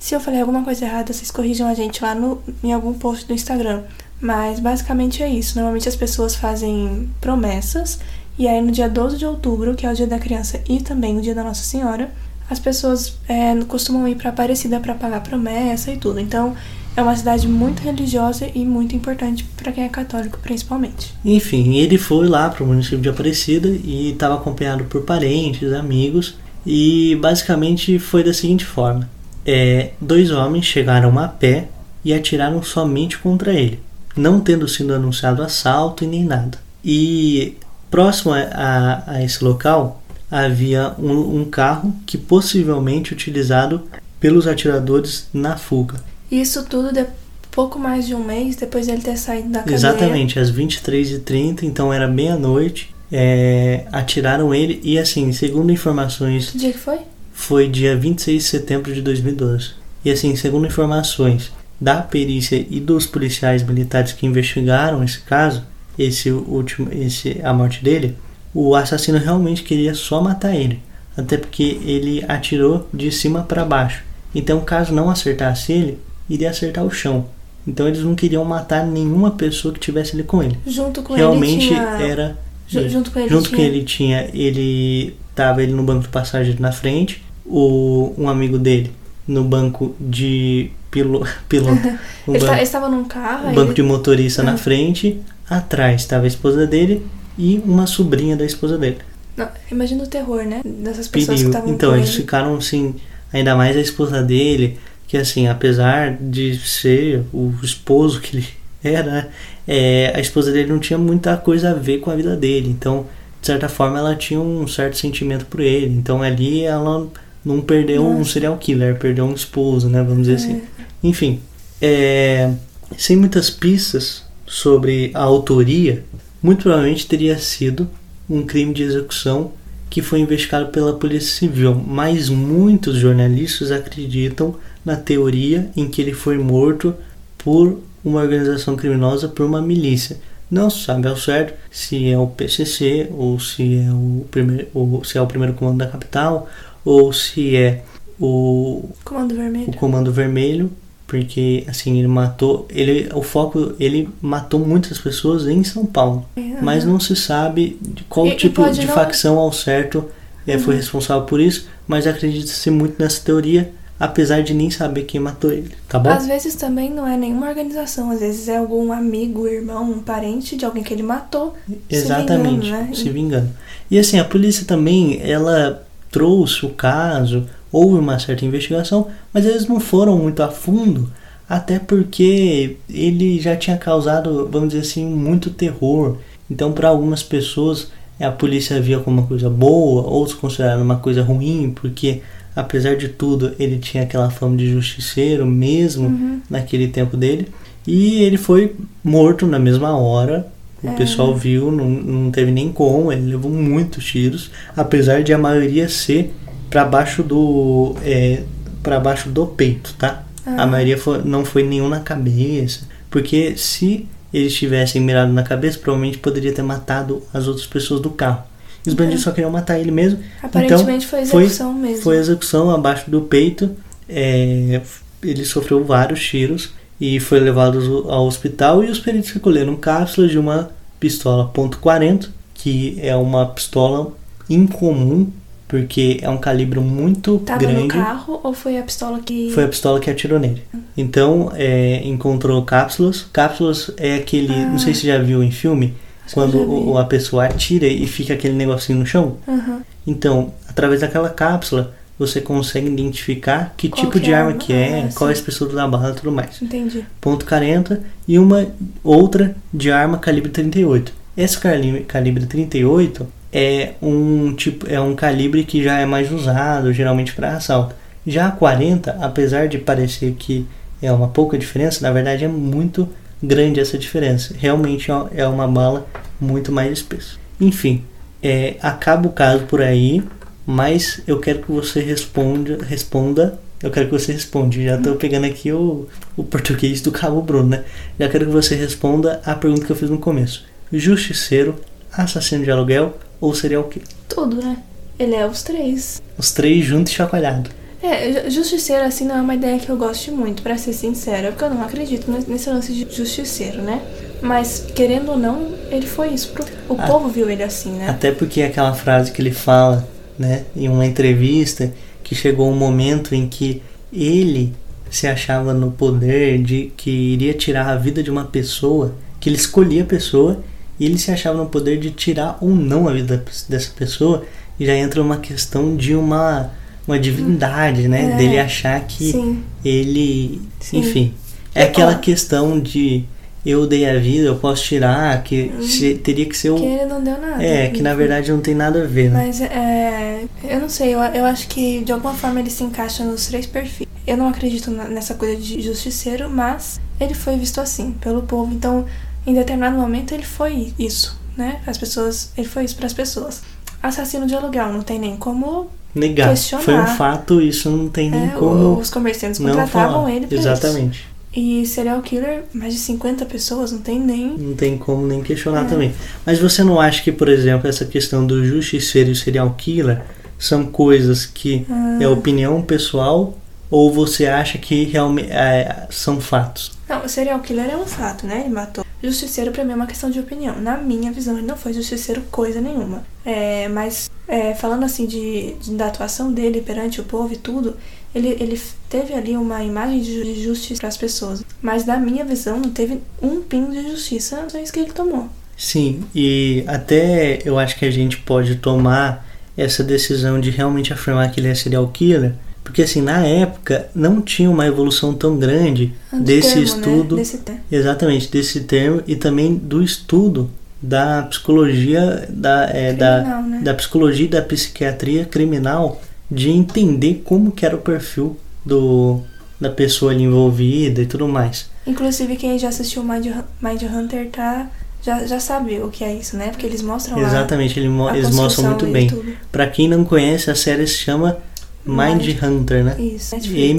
[0.00, 3.26] Se eu falei alguma coisa errada, vocês corrijam a gente lá no, em algum post
[3.26, 3.82] do Instagram.
[4.18, 5.56] Mas basicamente é isso.
[5.56, 8.00] Normalmente as pessoas fazem promessas
[8.38, 11.18] e aí no dia 12 de outubro, que é o dia da criança e também
[11.18, 12.10] o dia da Nossa Senhora,
[12.48, 16.18] as pessoas é, costumam ir para Aparecida para pagar promessa e tudo.
[16.18, 16.56] Então
[16.96, 21.14] é uma cidade muito religiosa e muito importante para quem é católico, principalmente.
[21.22, 26.38] Enfim, ele foi lá para o município de Aparecida e estava acompanhado por parentes, amigos,
[26.64, 29.08] e basicamente foi da seguinte forma:
[29.46, 31.68] é, dois homens chegaram a pé
[32.04, 33.80] e atiraram somente contra ele,
[34.16, 36.58] não tendo sido anunciado assalto e nem nada.
[36.84, 37.56] E
[37.90, 43.82] próximo a, a- esse local havia um, um carro que possivelmente utilizado
[44.18, 45.96] pelos atiradores na fuga.
[46.30, 47.04] Isso tudo de
[47.50, 49.74] pouco mais de um mês depois dele ter saído da cadeia.
[49.74, 52.94] Exatamente, às 23h30, então era meia-noite.
[53.12, 56.98] é, atiraram ele e assim, segundo informações, Que dia que foi?
[57.40, 59.70] Foi dia 26 de setembro de 2012.
[60.04, 65.62] E assim, segundo informações da perícia e dos policiais militares que investigaram esse caso,
[65.98, 68.16] esse último, esse a morte dele,
[68.54, 70.80] o assassino realmente queria só matar ele,
[71.16, 74.02] até porque ele atirou de cima para baixo.
[74.34, 77.26] Então, caso não acertasse ele, iria acertar o chão.
[77.66, 80.56] Então, eles não queriam matar nenhuma pessoa que tivesse ali com ele.
[80.66, 81.82] Junto com realmente ele tinha...
[81.82, 82.38] era
[82.68, 86.08] Ju- junto com ele junto tinha- com ele tinha ele tava ele no banco de
[86.08, 87.20] passageiro na frente
[87.50, 88.92] o um amigo dele
[89.26, 91.88] no banco de pilo, piloto
[92.26, 94.56] o Ele, banco, estava num carro, aí banco ele- de motorista na Ah.
[94.56, 97.04] frente atrás estava a esposa dele
[97.38, 98.98] e uma sobrinha da esposa dele
[99.36, 100.60] Não, imagina o terror, né?
[100.64, 102.16] Dessas pessoas que perigo estavam então eles ele.
[102.18, 102.94] ficaram assim
[103.32, 104.78] ainda mais a esposa dele
[105.08, 108.46] que assim apesar de ser o esposo que ele
[108.82, 109.28] era
[109.68, 113.06] é, a esposa dele não tinha muita coisa a ver com a vida dele então
[113.40, 117.06] de certa forma ela tinha um certo sentimento por ele então ali ela
[117.44, 120.36] não perdeu um serial killer perdeu um esposo né vamos dizer É.
[120.36, 120.62] assim
[121.02, 121.40] enfim
[121.80, 122.52] é,
[122.96, 126.04] sem muitas pistas sobre a autoria
[126.42, 127.88] muito provavelmente teria sido
[128.28, 129.52] um crime de execução
[129.88, 136.12] que foi investigado pela Polícia Civil, mas muitos jornalistas acreditam na teoria em que ele
[136.12, 136.94] foi morto
[137.36, 140.16] por uma organização criminosa, por uma milícia.
[140.48, 145.02] Não se sabe ao certo se é o PCC ou se é o primeiro, ou
[145.04, 146.48] se é o primeiro comando da capital
[146.84, 147.82] ou se é
[148.18, 149.68] o Comando Vermelho.
[149.70, 150.70] o Comando Vermelho,
[151.06, 156.60] porque assim ele matou, ele o foco ele matou muitas pessoas em São Paulo, É,
[156.62, 160.04] mas não se sabe de qual E- e tipo pode de não- facção ao certo
[160.46, 160.80] foi Uhum.
[160.80, 163.70] responsável por isso, mas acredita-se muito nessa teoria,
[164.00, 166.10] apesar de nem saber quem matou ele, tá bom?
[166.10, 170.56] Às vezes também não é nenhuma organização, às vezes é algum amigo, irmão, um parente
[170.56, 171.54] de alguém que ele matou.
[171.88, 172.94] Exatamente, se vingando, né?
[172.94, 173.50] se vingando.
[173.90, 179.66] E assim, a polícia também, ela trouxe o caso, houve uma certa investigação, mas eles
[179.66, 181.08] não foram muito a fundo,
[181.48, 186.16] até porque ele já tinha causado, vamos dizer assim, muito terror.
[186.50, 187.90] Então, para algumas pessoas,
[188.20, 192.22] a polícia via como uma coisa boa, outros consideraram uma coisa ruim, porque
[192.54, 196.40] apesar de tudo ele tinha aquela fama de justiceiro mesmo Uhum.
[196.50, 197.48] naquele tempo dele.
[197.86, 200.46] E ele foi morto na mesma hora.
[200.82, 200.92] O É.
[200.92, 205.88] pessoal viu, não, não teve nem como, ele levou muitos tiros, apesar de a maioria
[205.88, 206.32] ser
[206.70, 208.42] para baixo do é,
[208.82, 210.22] para baixo do peito, tá?
[210.46, 210.62] Ah.
[210.62, 215.78] A maioria foi- não foi nenhum na cabeça, porque se eles tivessem mirado na cabeça,
[215.78, 218.42] provavelmente poderia ter matado as outras pessoas do carro.
[218.86, 220.18] E os bandidos só queriam matar ele mesmo.
[220.42, 222.02] Aparentemente foi Então, foi- execução mesmo.
[222.02, 223.70] Foi execução abaixo do peito.
[224.12, 224.80] é,
[225.22, 226.70] ele sofreu vários tiros
[227.00, 228.84] e foi levado ao hospital.
[228.84, 234.12] E os peritos recolheram cápsulas de uma pistola .40, que é uma pistola
[234.48, 235.28] incomum,
[235.68, 237.82] porque é um calibre muito Tava grande.
[237.82, 239.50] no carro ou foi a pistola que.
[239.52, 240.62] Foi a pistola que atirou nele.
[240.96, 243.24] Então, é, encontrou cápsulas.
[243.32, 244.52] Cápsulas é aquele.
[244.52, 244.66] Ah.
[244.68, 245.94] Não sei se você já viu em filme.
[246.26, 246.58] Acho Quando
[246.90, 249.36] o- a pessoa atira e fica aquele negocinho no chão.
[249.48, 249.80] Aham.
[250.06, 254.72] Então, através daquela cápsula, você consegue identificar que Qual tipo que de é arma que
[254.74, 256.60] é, Ah, qual é a espessura da bala e tudo mais.
[256.60, 257.04] Entendi.
[257.20, 258.66] Ponto 40 e uma
[259.02, 261.12] outra de arma calibre 38.
[261.36, 266.92] Esse calibre, calibre 38 é um tipo é um calibre que já é mais usado
[266.92, 267.94] geralmente para assalto.
[268.26, 270.66] Já a 40, apesar de parecer que
[271.00, 273.08] é uma pouca diferença, na verdade é muito
[273.42, 274.54] grande essa diferença.
[274.58, 276.06] Realmente é- é uma bala
[276.38, 277.36] muito mais espessa.
[277.58, 278.04] Enfim,
[278.42, 280.22] é, acaba o caso por aí,
[280.66, 283.58] mas eu quero que você responda, responda.
[283.82, 284.76] Eu quero que você responda.
[284.80, 286.06] Já estou pegando aqui o,
[286.36, 287.84] o português do Cabo Bruno, né?
[288.18, 291.76] Já quero que você responda a pergunta que eu fiz no começo: Justiceiro,
[292.12, 294.06] assassino de aluguel ou serial killer?
[294.28, 294.76] Tudo, né?
[295.18, 296.20] Ele é os três.
[296.36, 297.70] Os três juntos e chacoalhado.
[298.02, 301.50] É, ju- justiceiro, assim, não é uma ideia que eu goste muito, pra ser sincera,
[301.50, 304.00] porque eu não acredito nesse- lance de justiceiro, né?
[304.40, 306.52] Mas, querendo ou não, ele foi isso.
[306.88, 307.06] O Ah.
[307.06, 308.08] povo viu ele assim, né?
[308.08, 310.08] Até porque aquela frase que ele fala,
[310.40, 311.92] né, em uma entrevista,
[312.24, 314.72] que chegou um momento em que ele
[315.10, 319.56] se achava no poder de que iria tirar a vida de uma pessoa, que ele
[319.56, 320.62] escolhia a pessoa
[320.98, 324.44] e ele se achava no poder de tirar ou não a vida dessa pessoa,
[324.78, 326.70] e já entra uma questão de uma
[327.06, 328.36] uma divindade, né, É.
[328.36, 329.62] dele achar que Sim.
[329.84, 330.98] ele, Sim.
[330.98, 331.34] enfim,
[331.74, 333.24] é aquela questão de
[333.64, 337.04] eu dei a vida, eu posso tirar, que se- teria que ser o Que ele
[337.06, 337.62] não deu nada.
[337.62, 339.44] é, que na verdade não tem nada a ver, né?
[339.46, 340.44] Mas é.
[340.64, 343.66] Eu não sei, eu, eu acho que de alguma forma ele se encaixa nos três
[343.66, 344.06] perfis.
[344.26, 348.72] Eu não acredito nessa coisa de justiceiro, mas ele foi visto assim pelo povo.
[348.72, 349.04] Então,
[349.46, 351.80] em determinado momento, ele foi isso, né?
[351.86, 352.52] As pessoas.
[352.56, 353.62] Ele foi isso para as pessoas.
[354.02, 355.88] Assassino de aluguel, não tem nem como.
[356.14, 356.48] Negar.
[356.48, 356.82] questionar.
[356.82, 360.56] Foi um fato, isso não tem nem é, como os comerciantes não contratavam ele pra
[360.58, 361.18] Exatamente.
[361.20, 361.29] isso.
[361.54, 364.56] E serial killer, mais de 50 pessoas, não tem nem.
[364.56, 365.88] Não tem como nem questionar É.
[365.88, 366.14] também.
[366.46, 370.22] Mas você não acha que, por exemplo, essa questão do justiceiro e serial killer
[370.58, 372.18] são coisas que Ah.
[372.20, 373.56] é opinião pessoal
[373.90, 376.92] ou você acha que realmente é, são fatos?
[377.08, 378.60] Não, o serial killer é um fato, né?
[378.64, 379.04] Ele matou.
[379.22, 380.80] Justiceiro pra mim é uma questão de opinião.
[380.80, 383.24] Na minha visão, ele não foi justiceiro coisa nenhuma.
[383.44, 387.96] É, mas é, falando assim de, de- da atuação dele perante o povo e tudo,
[388.34, 391.64] ele, ele teve ali uma imagem de, ju- de justiça para as pessoas.
[391.82, 395.48] Mas na minha visão, não teve um pingo de justiça nas que ele tomou.
[395.76, 401.50] Sim, e até eu acho que a gente pode tomar essa decisão de realmente afirmar
[401.50, 402.52] que ele é serial killer,
[402.84, 407.42] porque assim, na época não tinha uma evolução tão grande Do desse termo, estudo, Né?
[407.42, 407.80] Desse termo.
[407.90, 410.70] exatamente, desse termo e também do estudo
[411.00, 413.80] da psicologia da, é, da, Criminal, né?
[413.82, 416.20] da psicologia e da psiquiatria criminal
[416.50, 419.40] de entender como que era o perfil do
[419.80, 421.88] da pessoa ali envolvida e tudo mais.
[422.06, 423.46] Inclusive, quem já assistiu Mind,
[423.80, 424.90] Mind Hunter tá,
[425.22, 426.68] já, já sabe o que é isso, né?
[426.68, 429.30] Porque eles mostram lá Exatamente, ele mo- a eles mostram muito e bem.
[429.72, 431.56] Pra quem não conhece, a série se chama
[432.04, 433.16] Mind Mind- Hunter, né?
[433.18, 433.90] Isso, Netflix.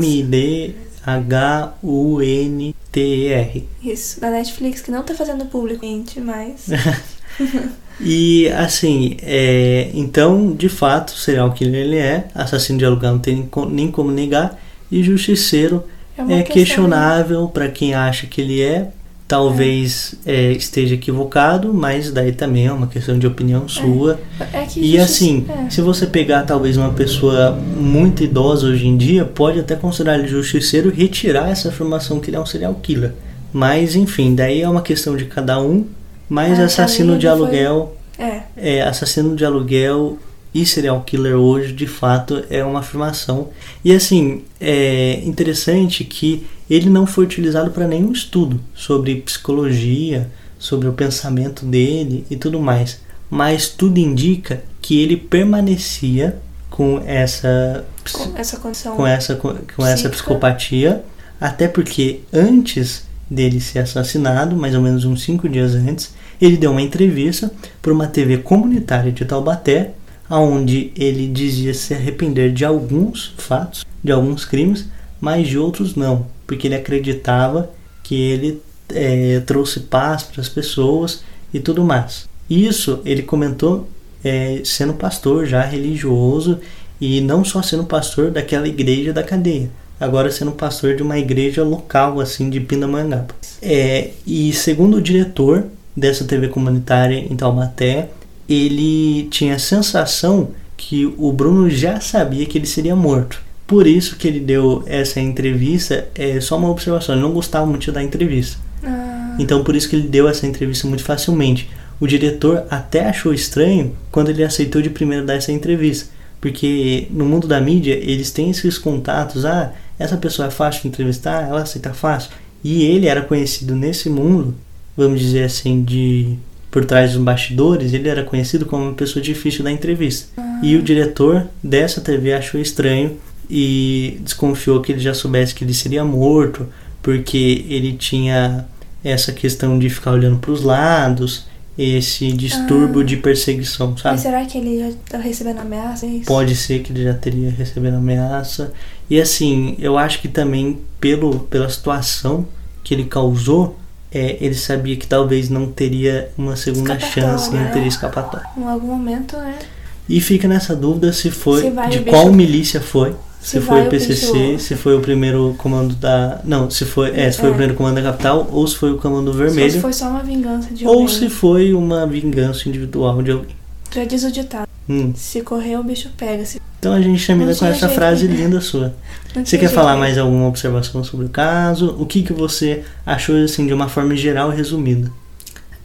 [2.32, 3.68] M-I-D-H-U-N-T-E-R.
[3.84, 6.68] Isso, da Netflix, que não tá fazendo público, gente, mas.
[8.04, 13.36] E assim, é, então, de fato, serial killer ele é, assassino de aluguel não tem
[13.36, 14.60] nem co- nem como negar,
[14.92, 15.84] e justiceiro
[16.18, 18.90] é questão- questionável pra quem acha que ele é.
[19.28, 24.20] Talvez é, esteja equivocado, mas daí também é uma questão de opinião sua.
[24.52, 25.70] É E assim, é.
[25.70, 30.28] se você pegar talvez uma pessoa muito idosa hoje em dia, pode até considerar ele
[30.28, 33.14] justiceiro e retirar essa afirmação que ele é um serial killer.
[33.54, 35.86] Mas enfim, daí é uma questão de cada um.
[36.34, 40.18] Mas É, assassino de ele foi- aluguel, É, é, assassino de aluguel
[40.54, 43.50] e serial killer hoje, de fato, é uma afirmação.
[43.84, 50.88] E assim, é interessante que ele não foi utilizado para nenhum estudo sobre psicologia, sobre
[50.88, 53.00] o pensamento dele e tudo mais.
[53.34, 56.38] mas tudo indica que ele permanecia
[56.70, 58.96] com essa Com essa condição.
[58.98, 59.64] com essa com essa
[59.94, 60.10] Psíquica.
[60.10, 61.04] psicopatia,
[61.40, 66.72] até porque antes dele ser assassinado, mais ou menos uns cinco dias antes, ele deu
[66.72, 67.50] uma entrevista
[67.82, 69.92] para uma TV comunitária de Taubaté,
[70.30, 74.88] onde ele dizia se arrepender de alguns fatos, de alguns crimes,
[75.20, 77.72] mas de outros não, porque ele acreditava
[78.04, 81.24] que ele eh, trouxe paz para as pessoas
[81.54, 82.28] e tudo mais.
[82.50, 83.88] Isso ele comentou
[84.24, 86.60] eh, sendo pastor já religioso
[87.00, 89.70] e não só sendo pastor daquela igreja da cadeia,
[90.02, 93.28] agora sendo pastor de uma igreja local assim de Pindamonhangaba.
[93.62, 98.10] É, e segundo o diretor dessa TV comunitária em Taubaté,
[98.50, 103.40] ele tinha a sensação que o Bruno já sabia que ele seria morto.
[103.68, 107.92] Por isso que ele deu essa entrevista, é só uma observação, ele não gostava muito
[107.92, 108.58] da entrevista.
[108.84, 111.70] Ah, Então por isso que ele deu essa entrevista muito facilmente.
[112.00, 116.10] O diretor até achou estranho quando ele aceitou de primeiro dar essa entrevista,
[116.42, 119.72] porque no mundo da mídia eles têm esses contatos, ah,
[120.02, 122.32] essa pessoa é fácil de entrevistar, ela aceita fácil.
[122.64, 124.56] E ele era conhecido nesse mundo,
[124.96, 126.38] vamos dizer assim, de
[126.70, 130.30] por trás dos bastidores, ele era conhecido como uma pessoa difícil da entrevista.
[130.64, 133.18] E o diretor dessa TV achou estranho
[133.50, 136.68] e desconfiou que ele já soubesse que ele seria morto,
[137.02, 138.66] porque ele tinha
[139.04, 141.46] essa questão de ficar olhando para os lados,
[141.78, 143.04] esse distúrbio Ah.
[143.04, 144.22] de perseguição, mas sabe?
[144.22, 146.06] será que ele já tá recebendo ameaça?
[146.06, 146.20] É?
[146.26, 148.72] Pode ser que ele já teria recebido ameaça.
[149.12, 152.46] E assim, eu acho que também pelo, pela situação
[152.82, 153.78] que ele causou,
[154.10, 157.72] é, ele sabia que talvez não teria uma segunda chance, não né?
[157.74, 158.48] teria escapatória.
[158.58, 159.60] Em algum momento, né?
[160.08, 163.14] E fica nessa dúvida se foi Se vai de qual bicho- milícia foi.
[163.42, 166.40] Se, se foi o PCC, bicho- se foi o primeiro comando da.
[166.46, 167.52] Não, se foi, é, se foi É.
[167.52, 170.24] o primeiro comando da capital, ou se foi o comando vermelho, se foi só uma
[170.24, 171.08] vingança de ou alguém.
[171.10, 173.56] se foi uma vingança individual de alguém.
[173.94, 174.68] Já diz o ditado.
[174.92, 175.14] Hum.
[175.16, 176.46] Se correr, o bicho pega.
[176.46, 176.62] Se...
[176.80, 178.36] Então a gente termina com essa jeito, frase né?
[178.36, 178.94] linda sua.
[179.36, 181.96] Não Você quer jeito falar mais alguma observação sobre o caso?
[182.00, 185.12] O que, que você achou assim de uma forma geral e resumida?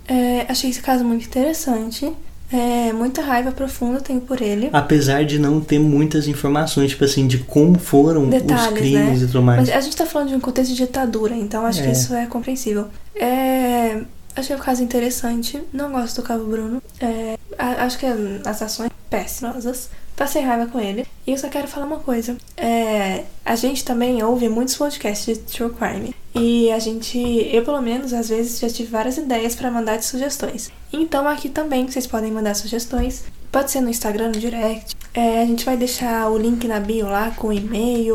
[0.08, 2.12] É, achei esse caso muito interessante.
[2.52, 4.70] É, muita raiva profunda tenho por ele.
[4.72, 9.24] Apesar de não ter muitas informações, tipo assim, de como foram os Detalhes, crimes né?
[9.24, 9.60] e tudo mais.
[9.60, 11.86] Mas a gente tá falando de um contexto de ditadura, então acho É.
[11.86, 12.86] que isso é compreensível.
[13.16, 14.00] É,
[14.36, 15.60] achei o caso interessante.
[15.72, 16.80] Não gosto do Cabo Bruno.
[17.00, 19.90] É, acho que as ações péssimas.
[20.16, 21.06] Passei raiva com ele.
[21.26, 22.36] E eu só quero falar uma coisa.
[22.56, 26.14] É, a gente também ouve muitos podcasts de True Crime.
[26.34, 27.18] E a gente,
[27.52, 30.70] eu pelo menos, às vezes já tive várias ideias pra mandar de sugestões.
[30.92, 33.24] Então aqui também vocês podem mandar sugestões.
[33.52, 34.96] Pode ser no Instagram, no direct.
[35.12, 38.14] É, a gente vai deixar o link na bio lá com o e-mail.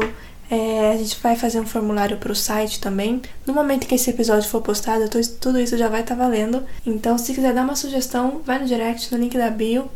[0.50, 3.22] É, a gente vai fazer um formulário pro site também.
[3.46, 6.64] No momento que esse episódio for postado, tô- tudo isso já vai estar valendo.
[6.86, 9.90] Então, se quiser dar uma sugestão, vai no direct, no link da bio.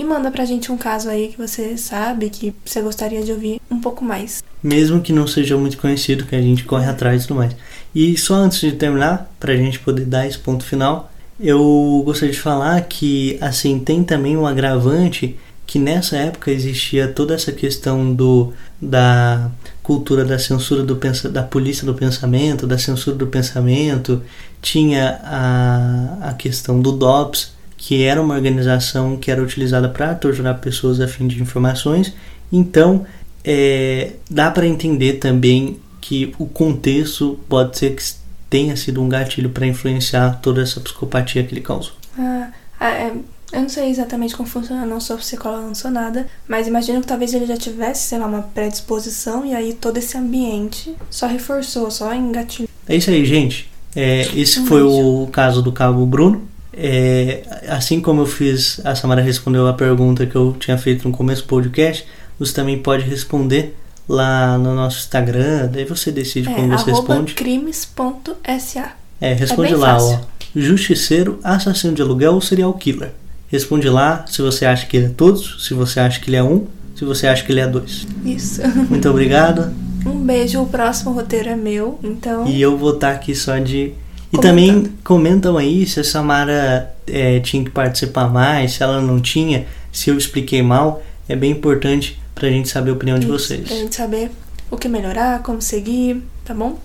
[0.00, 3.60] E manda pra gente um caso aí que você sabe, que você gostaria de ouvir
[3.70, 4.42] um pouco mais.
[4.62, 7.54] Mesmo que não seja muito conhecido, que a gente corre atrás e tudo mais.
[7.94, 12.40] E só antes de terminar, pra gente poder dar esse ponto final, eu gostaria de
[12.40, 15.36] falar que, assim, tem também um agravante
[15.66, 19.50] que nessa época existia toda essa questão do da
[19.82, 24.22] cultura da censura do pensa, da polícia do pensamento, da censura do pensamento,
[24.62, 30.58] tinha a, a questão do DOPS, que era uma organização que era utilizada para torturar
[30.58, 32.12] pessoas a fim de informações.
[32.52, 33.06] Então,
[33.42, 38.02] é, dá para entender também que o contexto pode ser que
[38.50, 41.94] tenha sido um gatilho para influenciar toda essa psicopatia que ele causou.
[42.18, 43.12] Ah, ah, é,
[43.50, 47.06] eu não sei exatamente como funciona, não sou psicóloga, não sou nada, mas imagino que
[47.06, 51.90] talvez ele já tivesse, sei lá, uma predisposição e aí todo esse ambiente só reforçou,
[51.90, 52.68] só engatilhou.
[52.86, 53.70] É isso aí, gente.
[53.96, 56.49] É, esse foi o caso do Cabo Bruno.
[56.82, 61.14] É, assim como eu fiz, a Samara respondeu a pergunta que eu tinha feito no
[61.14, 62.06] começo do podcast,
[62.38, 63.76] você também pode responder
[64.08, 67.34] lá no nosso Instagram, daí você decide É, como você responde.
[67.34, 68.92] crimes.sa.
[69.20, 70.18] É, responde bem lá, fácil.
[70.22, 70.40] ó.
[70.56, 73.10] Justiceiro, assassino de aluguel ou serial killer?
[73.48, 76.42] Responde lá se você acha que ele é todos, se você acha que ele é
[76.42, 76.66] um,
[76.96, 78.06] se você acha que ele é dois.
[78.24, 78.62] Isso.
[78.88, 79.72] Muito obrigado.
[80.06, 82.46] Um beijo, o próximo roteiro é meu, então.
[82.46, 83.92] E eu vou estar aqui só de.
[84.32, 84.42] E Comentando.
[84.42, 89.66] também comentam aí se a Samara é, tinha que participar mais, se ela não tinha,
[89.92, 91.02] se eu expliquei mal.
[91.28, 93.66] É bem importante pra gente saber a opinião de Isso, vocês.
[93.66, 94.30] Pra gente saber
[94.70, 96.78] o que melhorar, como seguir, tá bom?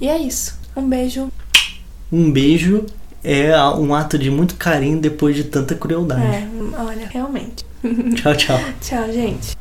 [0.00, 0.58] E é isso.
[0.76, 1.28] Um beijo.
[2.12, 2.86] Um beijo
[3.22, 6.22] é um ato de muito carinho depois de tanta crueldade.
[6.22, 7.64] É, olha, realmente.
[8.16, 8.60] Tchau, tchau.
[8.80, 9.56] Tchau, gente.